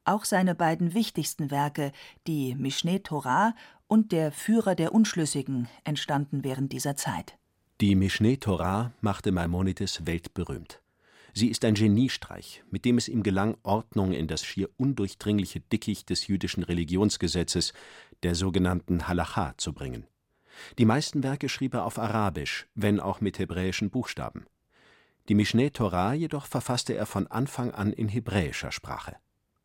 Auch 0.04 0.24
seine 0.24 0.54
beiden 0.54 0.94
wichtigsten 0.94 1.50
Werke, 1.50 1.92
die 2.26 2.56
Mishneh 2.56 2.98
Torah 2.98 3.54
und 3.92 4.10
der 4.10 4.32
Führer 4.32 4.74
der 4.74 4.94
Unschlüssigen 4.94 5.68
entstanden 5.84 6.44
während 6.44 6.72
dieser 6.72 6.96
Zeit. 6.96 7.36
Die 7.82 7.94
Mishneh 7.94 8.38
Torah 8.38 8.94
machte 9.02 9.32
Maimonides 9.32 10.06
weltberühmt. 10.06 10.80
Sie 11.34 11.48
ist 11.48 11.62
ein 11.66 11.74
Geniestreich, 11.74 12.64
mit 12.70 12.86
dem 12.86 12.96
es 12.96 13.06
ihm 13.06 13.22
gelang, 13.22 13.58
Ordnung 13.62 14.12
in 14.12 14.28
das 14.28 14.46
schier 14.46 14.70
undurchdringliche 14.78 15.60
Dickicht 15.60 16.08
des 16.08 16.26
jüdischen 16.26 16.62
Religionsgesetzes, 16.62 17.74
der 18.22 18.34
sogenannten 18.34 19.08
Halacha, 19.08 19.52
zu 19.58 19.74
bringen. 19.74 20.06
Die 20.78 20.86
meisten 20.86 21.22
Werke 21.22 21.50
schrieb 21.50 21.74
er 21.74 21.84
auf 21.84 21.98
Arabisch, 21.98 22.68
wenn 22.74 22.98
auch 22.98 23.20
mit 23.20 23.38
hebräischen 23.38 23.90
Buchstaben. 23.90 24.46
Die 25.28 25.34
Mishneh 25.34 25.68
Torah 25.68 26.14
jedoch 26.14 26.46
verfasste 26.46 26.94
er 26.94 27.04
von 27.04 27.26
Anfang 27.26 27.72
an 27.72 27.92
in 27.92 28.08
hebräischer 28.08 28.72
Sprache. 28.72 29.16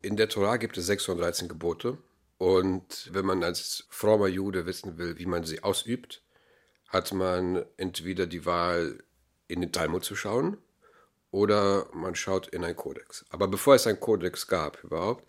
In 0.01 0.17
der 0.17 0.27
Torah 0.27 0.57
gibt 0.57 0.77
es 0.77 0.85
613 0.87 1.47
Gebote 1.47 1.97
und 2.37 3.09
wenn 3.13 3.25
man 3.25 3.43
als 3.43 3.85
frommer 3.89 4.27
Jude 4.27 4.65
wissen 4.65 4.97
will, 4.97 5.17
wie 5.17 5.25
man 5.25 5.43
sie 5.43 5.63
ausübt, 5.63 6.21
hat 6.87 7.11
man 7.13 7.65
entweder 7.77 8.27
die 8.27 8.45
Wahl, 8.45 9.03
in 9.47 9.61
den 9.61 9.71
Talmud 9.71 10.03
zu 10.03 10.15
schauen 10.15 10.57
oder 11.31 11.87
man 11.93 12.15
schaut 12.15 12.47
in 12.47 12.63
einen 12.63 12.75
Kodex. 12.75 13.25
Aber 13.29 13.47
bevor 13.47 13.75
es 13.75 13.87
einen 13.87 13.99
Kodex 13.99 14.47
gab 14.47 14.83
überhaupt, 14.83 15.25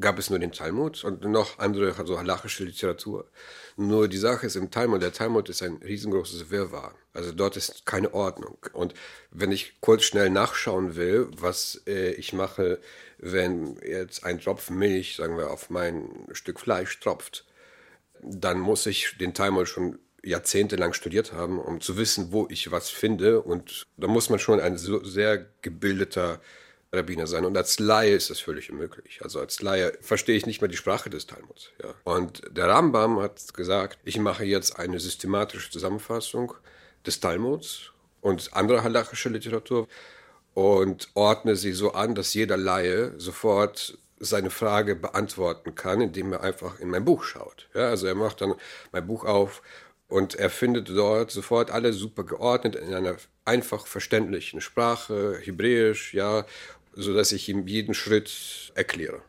gab 0.00 0.18
es 0.18 0.30
nur 0.30 0.38
den 0.38 0.52
Talmud 0.52 1.04
und 1.04 1.24
noch 1.24 1.58
andere, 1.58 1.96
also 1.96 2.18
halachische 2.18 2.64
Literatur. 2.64 3.28
Nur 3.76 4.08
die 4.08 4.18
Sache 4.18 4.46
ist 4.46 4.56
im 4.56 4.70
Talmud, 4.70 5.02
der 5.02 5.12
Talmud 5.12 5.48
ist 5.48 5.62
ein 5.62 5.76
riesengroßes 5.76 6.50
Wirrwarr. 6.50 6.94
Also 7.12 7.32
dort 7.32 7.56
ist 7.56 7.86
keine 7.86 8.12
Ordnung. 8.12 8.58
Und 8.72 8.94
wenn 9.30 9.52
ich 9.52 9.80
kurz 9.80 10.04
schnell 10.04 10.30
nachschauen 10.30 10.96
will, 10.96 11.28
was 11.36 11.82
äh, 11.86 12.12
ich 12.12 12.32
mache, 12.32 12.80
wenn 13.18 13.76
jetzt 13.86 14.24
ein 14.24 14.40
Tropfen 14.40 14.78
Milch, 14.78 15.16
sagen 15.16 15.36
wir, 15.36 15.50
auf 15.50 15.70
mein 15.70 16.08
Stück 16.32 16.60
Fleisch 16.60 16.98
tropft, 16.98 17.44
dann 18.20 18.58
muss 18.58 18.86
ich 18.86 19.16
den 19.18 19.34
Talmud 19.34 19.68
schon 19.68 19.98
jahrzehntelang 20.24 20.92
studiert 20.92 21.32
haben, 21.32 21.58
um 21.58 21.80
zu 21.80 21.96
wissen, 21.96 22.32
wo 22.32 22.48
ich 22.50 22.70
was 22.70 22.90
finde. 22.90 23.42
Und 23.42 23.84
da 23.96 24.08
muss 24.08 24.30
man 24.30 24.38
schon 24.38 24.58
ein 24.58 24.76
so 24.76 25.04
sehr 25.04 25.46
gebildeter 25.62 26.40
Rabbiner 26.94 27.26
sein. 27.26 27.44
Und 27.44 27.56
als 27.56 27.78
Laie 27.78 28.14
ist 28.14 28.30
das 28.30 28.40
völlig 28.40 28.70
unmöglich. 28.70 29.20
Also 29.22 29.40
als 29.40 29.62
Laie 29.62 29.92
verstehe 30.00 30.36
ich 30.36 30.46
nicht 30.46 30.60
mal 30.60 30.68
die 30.68 30.76
Sprache 30.76 31.10
des 31.10 31.26
Talmuds. 31.26 31.70
Ja. 31.82 31.94
Und 32.04 32.42
der 32.50 32.68
Rambam 32.68 33.20
hat 33.20 33.54
gesagt, 33.54 33.98
ich 34.04 34.18
mache 34.18 34.44
jetzt 34.44 34.78
eine 34.78 35.00
systematische 35.00 35.70
Zusammenfassung 35.70 36.54
des 37.06 37.20
Talmuds 37.20 37.92
und 38.20 38.54
anderer 38.54 38.82
halachische 38.82 39.28
Literatur 39.28 39.86
und 40.54 41.08
ordne 41.14 41.56
sie 41.56 41.72
so 41.72 41.92
an, 41.92 42.14
dass 42.14 42.34
jeder 42.34 42.56
Laie 42.56 43.12
sofort 43.18 43.98
seine 44.18 44.50
Frage 44.50 44.94
beantworten 44.96 45.74
kann, 45.74 46.00
indem 46.00 46.32
er 46.32 46.42
einfach 46.42 46.80
in 46.80 46.88
mein 46.88 47.04
Buch 47.04 47.24
schaut. 47.24 47.68
Ja, 47.74 47.88
also 47.88 48.06
er 48.06 48.14
macht 48.14 48.40
dann 48.40 48.54
mein 48.92 49.06
Buch 49.06 49.24
auf 49.24 49.62
und 50.08 50.34
er 50.36 50.50
findet 50.50 50.88
dort 50.88 51.30
sofort 51.30 51.70
alle 51.70 51.92
super 51.92 52.24
geordnet 52.24 52.76
in 52.76 52.94
einer 52.94 53.16
einfach 53.44 53.86
verständlichen 53.86 54.60
Sprache, 54.60 55.38
Hebräisch, 55.42 56.14
ja, 56.14 56.46
sodass 56.96 57.32
ich 57.32 57.48
ihm 57.48 57.66
jeden 57.66 57.94
Schritt 57.94 58.72
erkläre. 58.74 59.22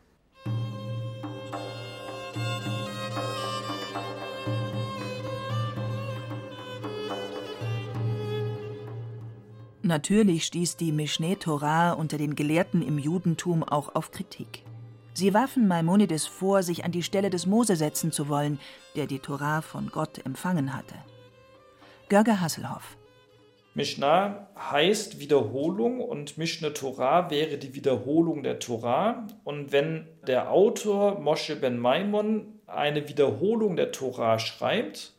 Natürlich 9.82 10.44
stieß 10.46 10.76
die 10.76 10.90
Mishneh 10.90 11.36
Torah 11.36 11.92
unter 11.92 12.18
den 12.18 12.34
Gelehrten 12.34 12.82
im 12.82 12.98
Judentum 12.98 13.62
auch 13.62 13.94
auf 13.94 14.10
Kritik. 14.10 14.64
Sie 15.14 15.32
warfen 15.32 15.68
Maimonides 15.68 16.26
vor, 16.26 16.64
sich 16.64 16.84
an 16.84 16.90
die 16.90 17.04
Stelle 17.04 17.30
des 17.30 17.46
Mose 17.46 17.76
setzen 17.76 18.10
zu 18.10 18.28
wollen, 18.28 18.58
der 18.96 19.06
die 19.06 19.20
Torah 19.20 19.62
von 19.62 19.88
Gott 19.90 20.26
empfangen 20.26 20.74
hatte. 20.74 20.96
Görge 22.08 22.40
Hasselhoff 22.40 22.96
Mishnah 23.76 24.48
heißt 24.58 25.20
Wiederholung 25.20 26.00
und 26.00 26.38
Mishnah 26.38 26.70
Torah 26.70 27.28
wäre 27.30 27.58
die 27.58 27.74
Wiederholung 27.74 28.42
der 28.42 28.58
Torah. 28.58 29.26
Und 29.44 29.70
wenn 29.70 30.08
der 30.26 30.50
Autor 30.50 31.20
Moshe 31.20 31.56
ben 31.56 31.78
Maimon 31.78 32.46
eine 32.66 33.06
Wiederholung 33.06 33.76
der 33.76 33.92
Torah 33.92 34.38
schreibt, 34.38 35.12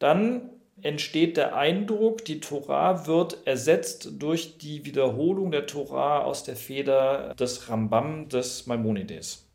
dann 0.00 0.50
entsteht 0.82 1.36
der 1.36 1.54
Eindruck, 1.54 2.24
die 2.24 2.40
Torah 2.40 3.06
wird 3.06 3.46
ersetzt 3.46 4.20
durch 4.20 4.58
die 4.58 4.84
Wiederholung 4.84 5.52
der 5.52 5.68
Torah 5.68 6.24
aus 6.24 6.42
der 6.42 6.56
Feder 6.56 7.32
des 7.38 7.70
Rambam 7.70 8.28
des 8.28 8.66
Maimonides. 8.66 9.46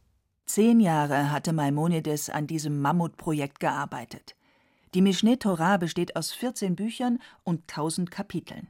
Zehn 0.45 0.79
Jahre 0.79 1.29
hatte 1.29 1.51
Maimonides 1.51 2.29
an 2.29 2.47
diesem 2.47 2.79
Mammutprojekt 2.79 3.59
gearbeitet. 3.59 4.37
Die 4.95 5.01
Mishneh 5.03 5.37
Torah 5.37 5.77
besteht 5.77 6.15
aus 6.15 6.31
14 6.31 6.75
Büchern 6.75 7.19
und 7.43 7.61
1000 7.69 8.09
Kapiteln. 8.09 8.67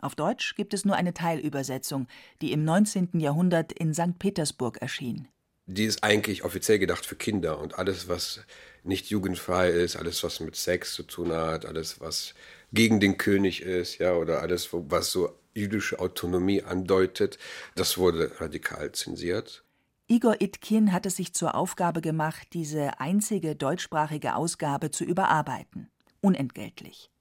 Auf 0.00 0.16
Deutsch 0.16 0.56
gibt 0.56 0.74
es 0.74 0.84
nur 0.84 0.96
eine 0.96 1.14
Teilübersetzung, 1.14 2.08
die 2.40 2.52
im 2.52 2.64
19. 2.64 3.20
Jahrhundert 3.20 3.72
in 3.72 3.94
St. 3.94 4.18
Petersburg 4.18 4.78
erschien. 4.78 5.28
Die 5.66 5.84
ist 5.84 6.02
eigentlich 6.02 6.42
offiziell 6.42 6.80
gedacht 6.80 7.06
für 7.06 7.14
Kinder 7.14 7.60
und 7.60 7.78
alles, 7.78 8.08
was 8.08 8.40
nicht 8.82 9.10
jugendfrei 9.10 9.68
ist, 9.68 9.94
alles, 9.94 10.24
was 10.24 10.40
mit 10.40 10.56
Sex 10.56 10.94
zu 10.94 11.04
tun 11.04 11.30
hat, 11.30 11.66
alles, 11.66 12.00
was 12.00 12.34
gegen 12.72 12.98
den 12.98 13.18
König 13.18 13.62
ist, 13.62 13.98
ja, 13.98 14.14
oder 14.14 14.42
alles, 14.42 14.70
was 14.72 15.12
so 15.12 15.38
jüdische 15.54 16.00
Autonomie 16.00 16.62
andeutet, 16.62 17.38
das 17.76 17.98
wurde 17.98 18.40
radikal 18.40 18.90
zensiert. 18.92 19.62
Igor 20.10 20.40
Itkin 20.40 20.92
hat 20.92 21.06
es 21.06 21.14
sich 21.14 21.34
zur 21.34 21.54
Aufgabe 21.54 22.00
gemacht, 22.00 22.48
diese 22.52 22.98
einzige 22.98 23.54
deutschsprachige 23.54 24.34
Ausgabe 24.34 24.90
zu 24.90 25.04
überarbeiten. 25.04 25.88
Unentgeltlich. 26.20 27.12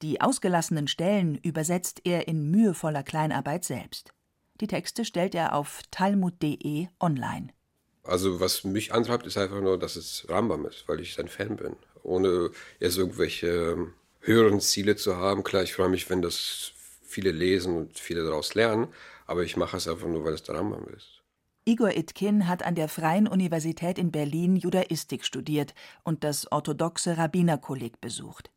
Die 0.00 0.22
ausgelassenen 0.22 0.88
Stellen 0.88 1.36
übersetzt 1.36 2.00
er 2.04 2.28
in 2.28 2.50
mühevoller 2.50 3.02
Kleinarbeit 3.02 3.66
selbst. 3.66 4.14
Die 4.62 4.66
Texte 4.66 5.04
stellt 5.04 5.34
er 5.34 5.54
auf 5.54 5.82
talmud.de 5.90 6.86
online. 7.00 7.48
Also 8.02 8.40
was 8.40 8.64
mich 8.64 8.94
antreibt, 8.94 9.26
ist 9.26 9.36
einfach 9.36 9.60
nur, 9.60 9.78
dass 9.78 9.96
es 9.96 10.24
Rambam 10.30 10.64
ist, 10.64 10.88
weil 10.88 11.00
ich 11.00 11.12
sein 11.12 11.28
Fan 11.28 11.56
bin. 11.56 11.76
Ohne 12.02 12.50
jetzt 12.80 12.96
irgendwelche 12.96 13.72
ähm, 13.72 13.92
höheren 14.20 14.58
Ziele 14.62 14.96
zu 14.96 15.18
haben. 15.18 15.44
Klar, 15.44 15.64
ich 15.64 15.74
freue 15.74 15.90
mich, 15.90 16.08
wenn 16.08 16.22
das 16.22 16.72
viele 17.02 17.30
lesen 17.30 17.76
und 17.76 17.98
viele 17.98 18.24
daraus 18.24 18.54
lernen, 18.54 18.88
aber 19.26 19.42
ich 19.42 19.58
mache 19.58 19.76
es 19.76 19.86
einfach 19.86 20.08
nur, 20.08 20.24
weil 20.24 20.32
es 20.32 20.44
der 20.44 20.54
Rambam 20.54 20.86
ist. 20.96 21.21
Igor 21.64 21.96
Itkin 21.96 22.48
hat 22.48 22.64
an 22.64 22.74
der 22.74 22.88
Freien 22.88 23.28
Universität 23.28 23.96
in 23.96 24.10
Berlin 24.10 24.56
Judaistik 24.56 25.24
studiert 25.24 25.74
und 26.02 26.24
das 26.24 26.50
orthodoxe 26.50 27.18
Rabbinerkolleg 27.18 28.00
besucht. 28.00 28.50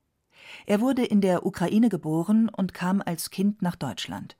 Er 0.65 0.81
wurde 0.81 1.05
in 1.05 1.21
der 1.21 1.45
Ukraine 1.45 1.89
geboren 1.89 2.49
und 2.49 2.73
kam 2.73 3.03
als 3.05 3.29
Kind 3.29 3.61
nach 3.61 3.75
Deutschland. 3.75 4.35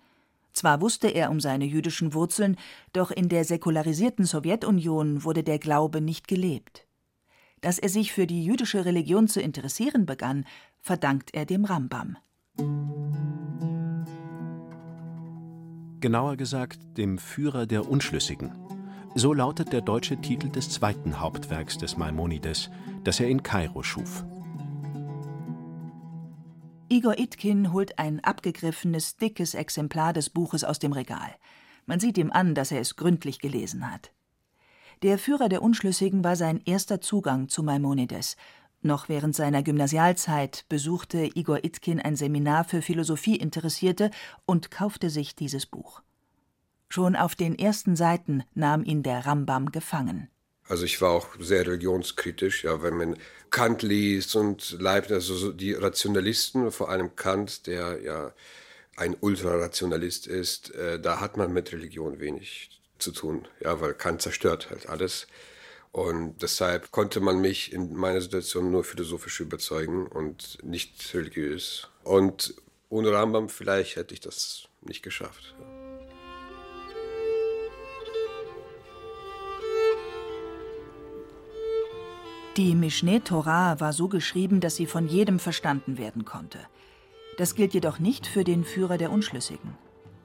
Zwar 0.51 0.81
wusste 0.81 1.09
er 1.09 1.29
um 1.29 1.39
seine 1.39 1.65
jüdischen 1.65 2.15
Wurzeln, 2.15 2.57
doch 2.91 3.11
in 3.11 3.29
der 3.29 3.43
säkularisierten 3.43 4.25
Sowjetunion 4.25 5.23
wurde 5.23 5.43
der 5.43 5.59
Glaube 5.59 6.01
nicht 6.01 6.27
gelebt. 6.27 6.87
Dass 7.61 7.77
er 7.77 7.89
sich 7.89 8.13
für 8.13 8.25
die 8.25 8.45
jüdische 8.45 8.85
Religion 8.85 9.27
zu 9.27 9.41
interessieren 9.41 10.07
begann, 10.07 10.45
verdankt 10.81 11.35
er 11.35 11.45
dem 11.45 11.65
Rambam. 11.65 12.17
Genauer 16.05 16.37
gesagt 16.37 16.77
dem 16.99 17.17
Führer 17.17 17.65
der 17.65 17.89
Unschlüssigen. 17.89 18.51
So 19.15 19.33
lautet 19.33 19.73
der 19.73 19.81
deutsche 19.81 20.21
Titel 20.21 20.49
des 20.49 20.69
zweiten 20.69 21.19
Hauptwerks 21.19 21.79
des 21.79 21.97
Maimonides, 21.97 22.69
das 23.03 23.19
er 23.19 23.27
in 23.27 23.41
Kairo 23.41 23.81
schuf. 23.81 24.23
Igor 26.89 27.17
Itkin 27.17 27.73
holt 27.73 27.97
ein 27.97 28.23
abgegriffenes, 28.23 29.17
dickes 29.17 29.55
Exemplar 29.55 30.13
des 30.13 30.29
Buches 30.29 30.63
aus 30.63 30.77
dem 30.77 30.91
Regal. 30.91 31.33
Man 31.87 31.99
sieht 31.99 32.19
ihm 32.19 32.29
an, 32.29 32.53
dass 32.53 32.71
er 32.71 32.81
es 32.81 32.97
gründlich 32.97 33.39
gelesen 33.39 33.91
hat. 33.91 34.11
Der 35.01 35.17
Führer 35.17 35.49
der 35.49 35.63
Unschlüssigen 35.63 36.23
war 36.23 36.35
sein 36.35 36.61
erster 36.65 37.01
Zugang 37.01 37.49
zu 37.49 37.63
Maimonides, 37.63 38.37
noch 38.85 39.09
während 39.09 39.35
seiner 39.35 39.63
Gymnasialzeit 39.63 40.65
besuchte 40.69 41.29
Igor 41.35 41.63
Itkin 41.63 41.99
ein 41.99 42.15
Seminar 42.15 42.63
für 42.63 42.81
Philosophieinteressierte 42.81 44.11
und 44.45 44.71
kaufte 44.71 45.09
sich 45.09 45.35
dieses 45.35 45.65
Buch. 45.65 46.01
Schon 46.87 47.15
auf 47.15 47.35
den 47.35 47.57
ersten 47.57 47.95
Seiten 47.95 48.43
nahm 48.53 48.83
ihn 48.83 49.03
der 49.03 49.25
Rambam 49.25 49.71
gefangen. 49.71 50.29
Also 50.67 50.85
ich 50.85 51.01
war 51.01 51.11
auch 51.11 51.27
sehr 51.39 51.67
religionskritisch, 51.67 52.63
ja, 52.63 52.81
wenn 52.81 52.95
man 52.95 53.17
Kant 53.51 53.83
liest 53.83 54.35
und 54.35 54.77
Leibniz, 54.79 55.29
also 55.29 55.51
die 55.51 55.73
Rationalisten, 55.73 56.71
vor 56.71 56.89
allem 56.89 57.15
Kant, 57.15 57.67
der 57.67 58.01
ja 58.01 58.33
ein 58.95 59.15
Ultrarationalist 59.19 60.25
ist, 60.25 60.73
äh, 60.73 60.99
da 60.99 61.19
hat 61.19 61.37
man 61.37 61.53
mit 61.53 61.71
Religion 61.71 62.19
wenig 62.19 62.81
zu 62.97 63.11
tun, 63.11 63.47
ja, 63.59 63.79
weil 63.81 63.93
Kant 63.93 64.21
zerstört 64.21 64.69
halt 64.69 64.87
alles. 64.87 65.27
Und 65.95 66.41
deshalb 66.41 66.91
konnte 66.91 67.21
man 67.21 67.39
mich 67.39 67.71
in 67.71 67.95
meiner 67.95 68.19
Situation 68.19 68.69
nur 68.69 68.83
philosophisch 68.83 69.39
überzeugen 69.39 70.07
und 70.07 70.57
nicht 70.61 71.13
religiös. 71.13 71.87
Und 72.03 72.53
ohne 72.89 73.13
Rambam 73.13 73.47
vielleicht 73.47 73.95
hätte 73.95 74.13
ich 74.13 74.19
das 74.19 74.67
nicht 74.81 75.03
geschafft. 75.03 75.55
Die 82.57 82.75
Mishneh 82.75 83.21
Torah 83.21 83.79
war 83.79 83.93
so 83.93 84.09
geschrieben, 84.09 84.59
dass 84.59 84.75
sie 84.75 84.87
von 84.87 85.07
jedem 85.07 85.39
verstanden 85.39 85.97
werden 85.97 86.25
konnte. 86.25 86.59
Das 87.37 87.55
gilt 87.55 87.73
jedoch 87.73 87.99
nicht 87.99 88.27
für 88.27 88.43
den 88.43 88.65
Führer 88.65 88.97
der 88.97 89.13
Unschlüssigen. 89.13 89.77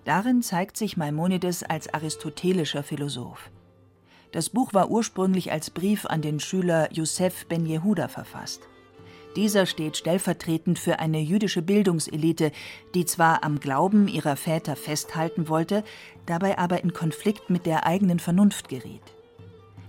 Darin 0.05 0.43
zeigt 0.43 0.77
sich 0.77 0.97
Maimonides 0.97 1.63
als 1.63 1.95
aristotelischer 1.95 2.83
Philosoph. 2.83 3.53
Das 4.33 4.49
Buch 4.49 4.73
war 4.75 4.91
ursprünglich 4.91 5.51
als 5.51 5.71
Brief 5.71 6.07
an 6.07 6.23
den 6.23 6.39
Schüler 6.39 6.89
Yosef 6.93 7.47
ben 7.47 7.67
Jehuda 7.67 8.09
verfasst. 8.09 8.63
Dieser 9.37 9.67
steht 9.67 9.97
stellvertretend 9.97 10.79
für 10.79 10.99
eine 10.99 11.21
jüdische 11.21 11.63
Bildungselite, 11.63 12.53
die 12.95 13.05
zwar 13.05 13.45
am 13.45 13.61
Glauben 13.61 14.09
ihrer 14.09 14.37
Väter 14.37 14.77
festhalten 14.77 15.49
wollte, 15.49 15.85
dabei 16.27 16.59
aber 16.59 16.83
in 16.83 16.93
Konflikt 16.93 17.51
mit 17.51 17.67
der 17.67 17.87
eigenen 17.87 18.19
Vernunft 18.19 18.69
geriet. 18.69 19.03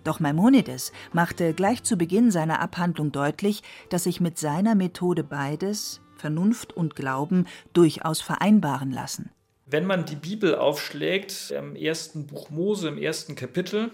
Doch 0.04 0.20
Maimonides 0.20 0.92
machte 1.14 1.54
gleich 1.54 1.84
zu 1.84 1.96
Beginn 1.96 2.32
seiner 2.32 2.60
Abhandlung 2.60 3.12
deutlich, 3.12 3.62
dass 3.90 4.04
sich 4.06 4.22
mit 4.22 4.40
seiner 4.40 4.74
Methode 4.74 5.24
beides, 5.24 6.02
Vernunft 6.18 6.74
und 6.76 6.96
Glauben, 6.96 7.46
durchaus 7.74 8.22
vereinbaren 8.22 8.92
lassen. 8.92 9.32
Wenn 9.68 9.86
man 9.86 10.06
die 10.06 10.16
Bibel 10.16 10.56
aufschlägt, 10.56 11.52
im 11.52 11.76
ersten 11.76 12.28
Buch 12.28 12.50
Mose, 12.50 12.90
im 12.90 12.98
ersten 12.98 13.36
Kapitel, 13.36 13.92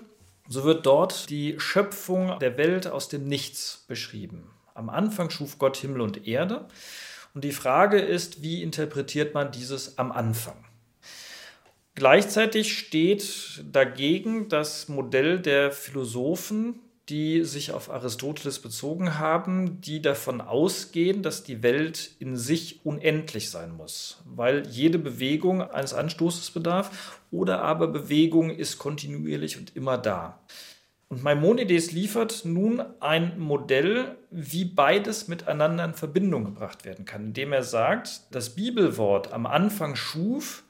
so 0.49 0.63
wird 0.63 0.85
dort 0.85 1.29
die 1.29 1.59
Schöpfung 1.59 2.39
der 2.39 2.57
Welt 2.57 2.87
aus 2.87 3.09
dem 3.09 3.25
Nichts 3.25 3.85
beschrieben. 3.87 4.49
Am 4.73 4.89
Anfang 4.89 5.29
schuf 5.29 5.57
Gott 5.57 5.77
Himmel 5.77 6.01
und 6.01 6.27
Erde. 6.27 6.67
Und 7.33 7.43
die 7.43 7.51
Frage 7.51 7.99
ist, 7.99 8.41
wie 8.41 8.63
interpretiert 8.63 9.33
man 9.33 9.51
dieses 9.51 9.97
am 9.97 10.11
Anfang? 10.11 10.63
Gleichzeitig 11.95 12.77
steht 12.77 13.63
dagegen 13.71 14.49
das 14.49 14.87
Modell 14.87 15.39
der 15.39 15.71
Philosophen, 15.71 16.79
die 17.09 17.43
sich 17.43 17.71
auf 17.71 17.89
Aristoteles 17.89 18.59
bezogen 18.59 19.17
haben, 19.17 19.79
die 19.81 20.01
davon 20.01 20.41
ausgehen, 20.41 21.23
dass 21.23 21.43
die 21.43 21.63
Welt 21.63 22.11
in 22.19 22.35
sich 22.35 22.85
unendlich 22.85 23.49
sein 23.49 23.71
muss, 23.71 24.21
weil 24.25 24.67
jede 24.67 24.99
Bewegung 24.99 25.61
eines 25.61 25.93
Anstoßes 25.93 26.51
bedarf 26.51 27.16
oder 27.31 27.61
aber 27.61 27.87
Bewegung 27.87 28.49
ist 28.49 28.77
kontinuierlich 28.77 29.57
und 29.57 29.75
immer 29.75 29.97
da. 29.97 30.39
Und 31.09 31.23
Maimonides 31.23 31.93
liefert 31.93 32.43
nun 32.43 32.83
ein 32.99 33.39
Modell, 33.39 34.17
wie 34.29 34.65
beides 34.65 35.29
miteinander 35.29 35.85
in 35.85 35.93
Verbindung 35.93 36.43
gebracht 36.43 36.83
werden 36.83 37.05
kann, 37.05 37.27
indem 37.27 37.53
er 37.53 37.63
sagt, 37.63 38.23
das 38.31 38.55
Bibelwort 38.55 39.31
am 39.31 39.45
Anfang 39.45 39.95
schuf, 39.95 40.63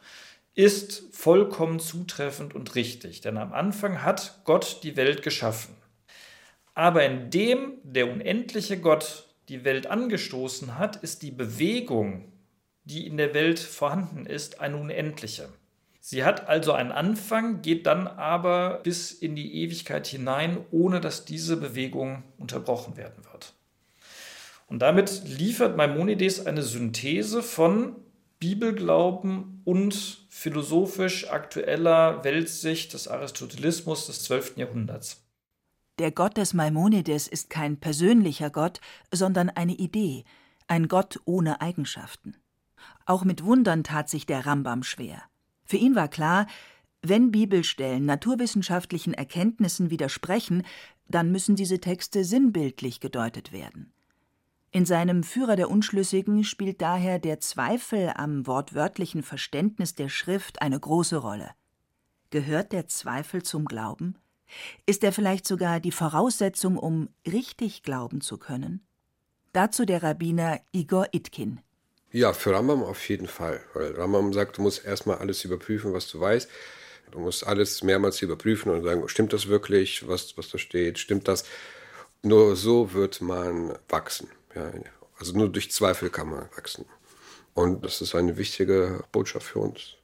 ist 0.53 1.03
vollkommen 1.11 1.79
zutreffend 1.79 2.53
und 2.53 2.75
richtig, 2.75 3.21
denn 3.21 3.37
am 3.37 3.53
Anfang 3.53 4.03
hat 4.03 4.41
Gott 4.43 4.81
die 4.83 4.95
Welt 4.95 5.23
geschaffen. 5.23 5.75
Aber 6.73 7.03
indem 7.03 7.73
der 7.83 8.11
unendliche 8.11 8.79
Gott 8.79 9.27
die 9.49 9.63
Welt 9.63 9.87
angestoßen 9.87 10.77
hat, 10.77 10.97
ist 10.97 11.23
die 11.23 11.31
Bewegung, 11.31 12.31
die 12.83 13.07
in 13.07 13.17
der 13.17 13.33
Welt 13.33 13.59
vorhanden 13.59 14.25
ist, 14.25 14.59
eine 14.59 14.77
unendliche. 14.77 15.49
Sie 16.09 16.23
hat 16.23 16.47
also 16.47 16.71
einen 16.71 16.93
Anfang, 16.93 17.61
geht 17.61 17.85
dann 17.85 18.07
aber 18.07 18.79
bis 18.81 19.11
in 19.11 19.35
die 19.35 19.55
Ewigkeit 19.55 20.07
hinein, 20.07 20.59
ohne 20.71 21.01
dass 21.01 21.25
diese 21.25 21.57
Bewegung 21.57 22.23
unterbrochen 22.37 22.95
werden 22.95 23.25
wird. 23.29 23.53
Und 24.67 24.79
damit 24.79 25.23
liefert 25.25 25.75
Maimonides 25.75 26.45
eine 26.45 26.63
Synthese 26.63 27.43
von 27.43 27.97
Bibelglauben 28.39 29.61
und 29.65 30.25
philosophisch 30.29 31.29
aktueller 31.29 32.23
Weltsicht 32.23 32.93
des 32.93 33.09
Aristotelismus 33.09 34.07
des 34.07 34.23
12. 34.23 34.55
Jahrhunderts. 34.55 35.27
Der 35.99 36.11
Gott 36.11 36.37
des 36.37 36.53
Maimonides 36.53 37.27
ist 37.27 37.49
kein 37.49 37.81
persönlicher 37.81 38.49
Gott, 38.49 38.79
sondern 39.11 39.49
eine 39.49 39.73
Idee, 39.73 40.23
ein 40.69 40.87
Gott 40.87 41.19
ohne 41.25 41.59
Eigenschaften. 41.59 42.37
Auch 43.05 43.25
mit 43.25 43.43
Wundern 43.43 43.83
tat 43.83 44.07
sich 44.07 44.25
der 44.25 44.45
Rambam 44.45 44.83
schwer. 44.83 45.23
Für 45.67 45.77
ihn 45.77 45.95
war 45.95 46.07
klar, 46.07 46.47
wenn 47.01 47.31
Bibelstellen 47.31 48.05
naturwissenschaftlichen 48.05 49.13
Erkenntnissen 49.13 49.91
widersprechen, 49.91 50.63
dann 51.07 51.31
müssen 51.31 51.55
diese 51.55 51.79
Texte 51.79 52.23
sinnbildlich 52.23 52.99
gedeutet 52.99 53.51
werden. 53.51 53.93
In 54.71 54.85
seinem 54.85 55.23
Führer 55.23 55.55
der 55.55 55.69
Unschlüssigen 55.69 56.43
spielt 56.43 56.81
daher 56.81 57.19
der 57.19 57.39
Zweifel 57.39 58.11
am 58.15 58.45
wortwörtlichen 58.47 59.23
Verständnis 59.23 59.95
der 59.95 60.09
Schrift 60.09 60.61
eine 60.61 60.79
große 60.79 61.17
Rolle. 61.17 61.51
Gehört 62.29 62.73
der 62.73 62.87
Zweifel 62.87 63.43
zum 63.43 63.65
Glauben? 63.65 64.15
Ist 64.85 65.03
er 65.03 65.13
vielleicht 65.13 65.47
sogar 65.47 65.79
die 65.79 65.91
Voraussetzung, 65.91 66.77
um 66.77 67.09
richtig 67.25 67.83
glauben 67.83 68.21
zu 68.21 68.37
können? 68.37 68.85
Dazu 69.53 69.85
der 69.85 70.03
Rabbiner 70.03 70.59
Igor 70.71 71.07
Itkin. 71.11 71.61
Ja, 72.11 72.33
für 72.33 72.53
Rambam 72.53 72.83
auf 72.83 73.07
jeden 73.09 73.27
Fall. 73.27 73.61
Weil 73.73 73.93
Rambam 73.93 74.33
sagt, 74.33 74.57
du 74.57 74.61
musst 74.61 74.85
erstmal 74.85 75.17
alles 75.17 75.43
überprüfen, 75.43 75.93
was 75.93 76.09
du 76.09 76.19
weißt. 76.19 76.49
Du 77.11 77.19
musst 77.19 77.45
alles 77.45 77.83
mehrmals 77.83 78.21
überprüfen 78.21 78.71
und 78.71 78.83
sagen, 78.83 79.07
stimmt 79.07 79.33
das 79.33 79.47
wirklich, 79.47 80.07
was, 80.07 80.37
was 80.37 80.49
da 80.49 80.57
steht, 80.57 80.99
stimmt 80.99 81.27
das? 81.27 81.45
Nur 82.23 82.55
so 82.55 82.93
wird 82.93 83.21
man 83.21 83.77
wachsen. 83.89 84.29
Ja, 84.55 84.71
also 85.19 85.37
nur 85.37 85.49
durch 85.49 85.71
Zweifel 85.71 86.09
kann 86.09 86.29
man 86.29 86.49
wachsen. 86.55 86.85
Und 87.53 87.83
das 87.83 88.01
ist 88.01 88.15
eine 88.15 88.37
wichtige 88.37 89.03
Botschaft 89.11 89.47
für 89.47 89.59
uns. 89.59 89.95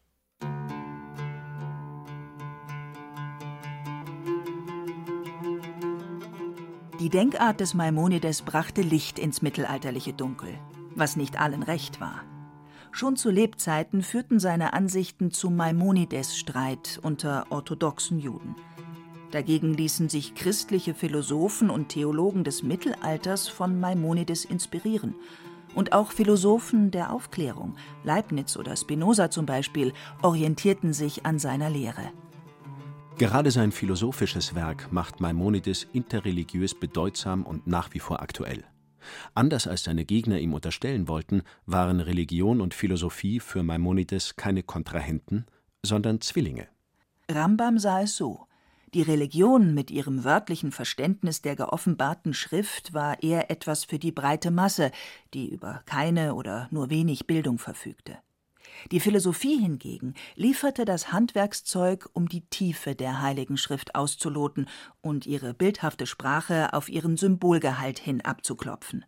Die 6.99 7.09
Denkart 7.09 7.59
des 7.59 7.73
Maimonides 7.73 8.43
brachte 8.43 8.81
Licht 8.81 9.19
ins 9.19 9.41
mittelalterliche 9.41 10.13
Dunkel, 10.13 10.57
was 10.95 11.15
nicht 11.15 11.39
allen 11.39 11.63
recht 11.63 12.01
war. 12.01 12.21
Schon 12.91 13.15
zu 13.15 13.31
Lebzeiten 13.31 14.03
führten 14.03 14.39
seine 14.39 14.73
Ansichten 14.73 15.31
zum 15.31 15.55
Maimonides-Streit 15.55 16.99
unter 17.01 17.47
orthodoxen 17.49 18.19
Juden. 18.19 18.55
Dagegen 19.31 19.73
ließen 19.73 20.09
sich 20.09 20.35
christliche 20.35 20.93
Philosophen 20.93 21.71
und 21.71 21.89
Theologen 21.89 22.43
des 22.43 22.61
Mittelalters 22.61 23.47
von 23.47 23.79
Maimonides 23.79 24.45
inspirieren. 24.45 25.15
Und 25.73 25.91
auch 25.91 26.11
Philosophen 26.11 26.91
der 26.91 27.11
Aufklärung, 27.11 27.75
Leibniz 28.03 28.57
oder 28.57 28.75
Spinoza 28.75 29.31
zum 29.31 29.47
Beispiel, 29.47 29.91
orientierten 30.21 30.93
sich 30.93 31.25
an 31.25 31.39
seiner 31.39 31.71
Lehre. 31.71 32.11
Gerade 33.17 33.49
sein 33.49 33.71
philosophisches 33.71 34.53
Werk 34.53 34.91
macht 34.91 35.19
Maimonides 35.19 35.87
interreligiös 35.93 36.75
bedeutsam 36.75 37.41
und 37.41 37.65
nach 37.65 37.91
wie 37.95 37.99
vor 37.99 38.21
aktuell. 38.21 38.63
Anders 39.33 39.67
als 39.67 39.83
seine 39.83 40.05
Gegner 40.05 40.39
ihm 40.39 40.53
unterstellen 40.53 41.07
wollten, 41.07 41.43
waren 41.65 41.99
Religion 41.99 42.61
und 42.61 42.73
Philosophie 42.73 43.39
für 43.39 43.63
Maimonides 43.63 44.35
keine 44.35 44.63
Kontrahenten, 44.63 45.45
sondern 45.83 46.21
Zwillinge. 46.21 46.67
Rambam 47.29 47.79
sah 47.79 48.01
es 48.01 48.15
so. 48.15 48.47
Die 48.93 49.01
Religion 49.01 49.73
mit 49.73 49.89
ihrem 49.89 50.23
wörtlichen 50.23 50.71
Verständnis 50.71 51.41
der 51.41 51.55
geoffenbarten 51.55 52.33
Schrift 52.35 52.93
war 52.93 53.23
eher 53.23 53.49
etwas 53.49 53.85
für 53.85 53.97
die 53.97 54.11
breite 54.11 54.51
Masse, 54.51 54.91
die 55.33 55.49
über 55.49 55.81
keine 55.85 56.35
oder 56.35 56.67
nur 56.69 56.91
wenig 56.91 57.25
Bildung 57.25 57.57
verfügte. 57.57 58.19
Die 58.91 58.99
Philosophie 58.99 59.57
hingegen 59.59 60.13
lieferte 60.35 60.85
das 60.85 61.11
Handwerkszeug, 61.11 62.09
um 62.13 62.27
die 62.27 62.41
Tiefe 62.41 62.95
der 62.95 63.21
Heiligen 63.21 63.57
Schrift 63.57 63.95
auszuloten 63.95 64.67
und 65.01 65.25
ihre 65.25 65.53
bildhafte 65.53 66.05
Sprache 66.05 66.73
auf 66.73 66.89
ihren 66.89 67.17
Symbolgehalt 67.17 67.99
hin 67.99 68.21
abzuklopfen. 68.21 69.05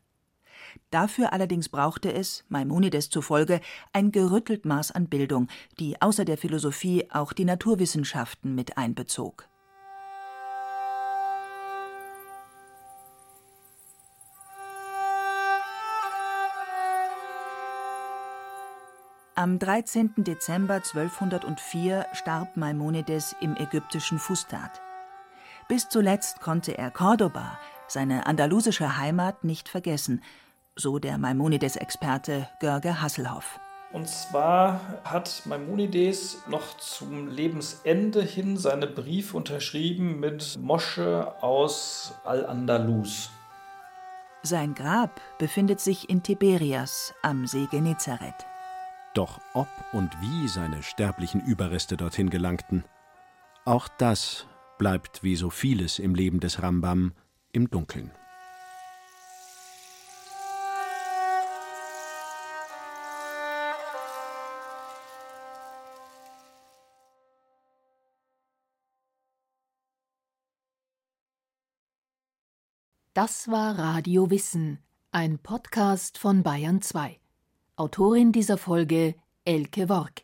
Dafür 0.91 1.33
allerdings 1.33 1.69
brauchte 1.69 2.13
es, 2.13 2.43
Maimonides 2.49 3.09
zufolge, 3.09 3.61
ein 3.93 4.11
gerüttelt 4.11 4.65
Maß 4.65 4.91
an 4.91 5.07
Bildung, 5.07 5.47
die 5.79 6.01
außer 6.01 6.25
der 6.25 6.37
Philosophie 6.37 7.09
auch 7.11 7.33
die 7.33 7.45
Naturwissenschaften 7.45 8.55
mit 8.55 8.77
einbezog. 8.77 9.47
Am 19.37 19.59
13. 19.59 20.13
Dezember 20.23 20.75
1204 20.75 22.05
starb 22.13 22.55
Maimonides 22.55 23.35
im 23.41 23.57
ägyptischen 23.57 24.17
Fustat. 24.17 24.79
Bis 25.67 25.89
zuletzt 25.89 26.39
konnte 26.39 26.77
er 26.77 26.89
Cordoba, 26.89 27.59
seine 27.85 28.27
andalusische 28.27 28.97
Heimat, 28.97 29.43
nicht 29.43 29.67
vergessen, 29.67 30.23
so 30.77 30.99
der 30.99 31.17
Maimonides-Experte 31.17 32.47
Görge 32.61 33.01
Hasselhoff. 33.01 33.59
Und 33.91 34.07
zwar 34.07 34.79
hat 35.03 35.41
Maimonides 35.43 36.37
noch 36.47 36.77
zum 36.77 37.27
Lebensende 37.27 38.21
hin 38.21 38.55
seine 38.55 38.87
Briefe 38.87 39.35
unterschrieben 39.35 40.17
mit 40.21 40.57
Mosche 40.61 41.33
aus 41.43 42.13
Al-Andalus. 42.23 43.31
Sein 44.43 44.75
Grab 44.75 45.19
befindet 45.39 45.81
sich 45.81 46.09
in 46.09 46.23
Tiberias 46.23 47.13
am 47.21 47.47
See 47.47 47.67
Genezareth. 47.69 48.45
Doch 49.15 49.39
ob 49.53 49.69
und 49.93 50.11
wie 50.19 50.49
seine 50.49 50.83
sterblichen 50.83 51.39
Überreste 51.39 51.95
dorthin 51.95 52.29
gelangten, 52.29 52.83
auch 53.63 53.87
das 53.97 54.45
bleibt 54.77 55.23
wie 55.23 55.37
so 55.37 55.49
vieles 55.49 55.99
im 55.99 56.13
Leben 56.15 56.41
des 56.41 56.61
Rambam 56.61 57.13
im 57.53 57.69
Dunkeln. 57.69 58.11
Das 73.13 73.47
war 73.47 73.79
Radio 73.79 74.29
Wissen, 74.29 74.79
ein 75.11 75.39
Podcast 75.39 76.17
von 76.17 76.43
Bayern 76.43 76.81
2. 76.81 77.17
Autorin 77.77 78.31
dieser 78.31 78.57
Folge 78.57 79.15
Elke 79.43 79.89
Work. 79.89 80.23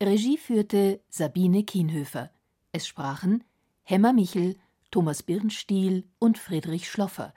Regie 0.00 0.38
führte 0.38 1.00
Sabine 1.08 1.64
Kienhöfer. 1.64 2.30
Es 2.70 2.86
sprachen 2.86 3.42
Hemmer 3.82 4.12
Michel, 4.12 4.56
Thomas 4.92 5.24
Birnstiel 5.24 6.08
und 6.20 6.38
Friedrich 6.38 6.88
Schloffer. 6.88 7.34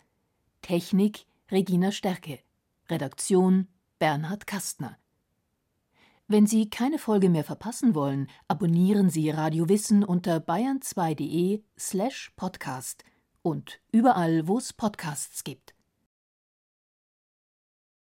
Technik 0.62 1.26
Regina 1.50 1.92
Stärke. 1.92 2.38
Redaktion 2.92 3.68
Bernhard 3.98 4.46
Kastner. 4.46 5.00
Wenn 6.28 6.46
Sie 6.46 6.70
keine 6.70 7.00
Folge 7.00 7.30
mehr 7.30 7.44
verpassen 7.44 7.96
wollen, 7.96 8.30
abonnieren 8.48 9.10
Sie 9.10 9.32
Radio 9.32 9.68
Wissen 9.68 10.04
unter 10.04 10.38
bayern2.de 10.38 11.64
slash 11.76 12.32
podcast 12.36 13.04
und 13.42 13.80
überall, 13.92 14.48
wo 14.48 14.60
es 14.60 14.74
Podcasts 14.74 15.44
gibt. 15.44 15.75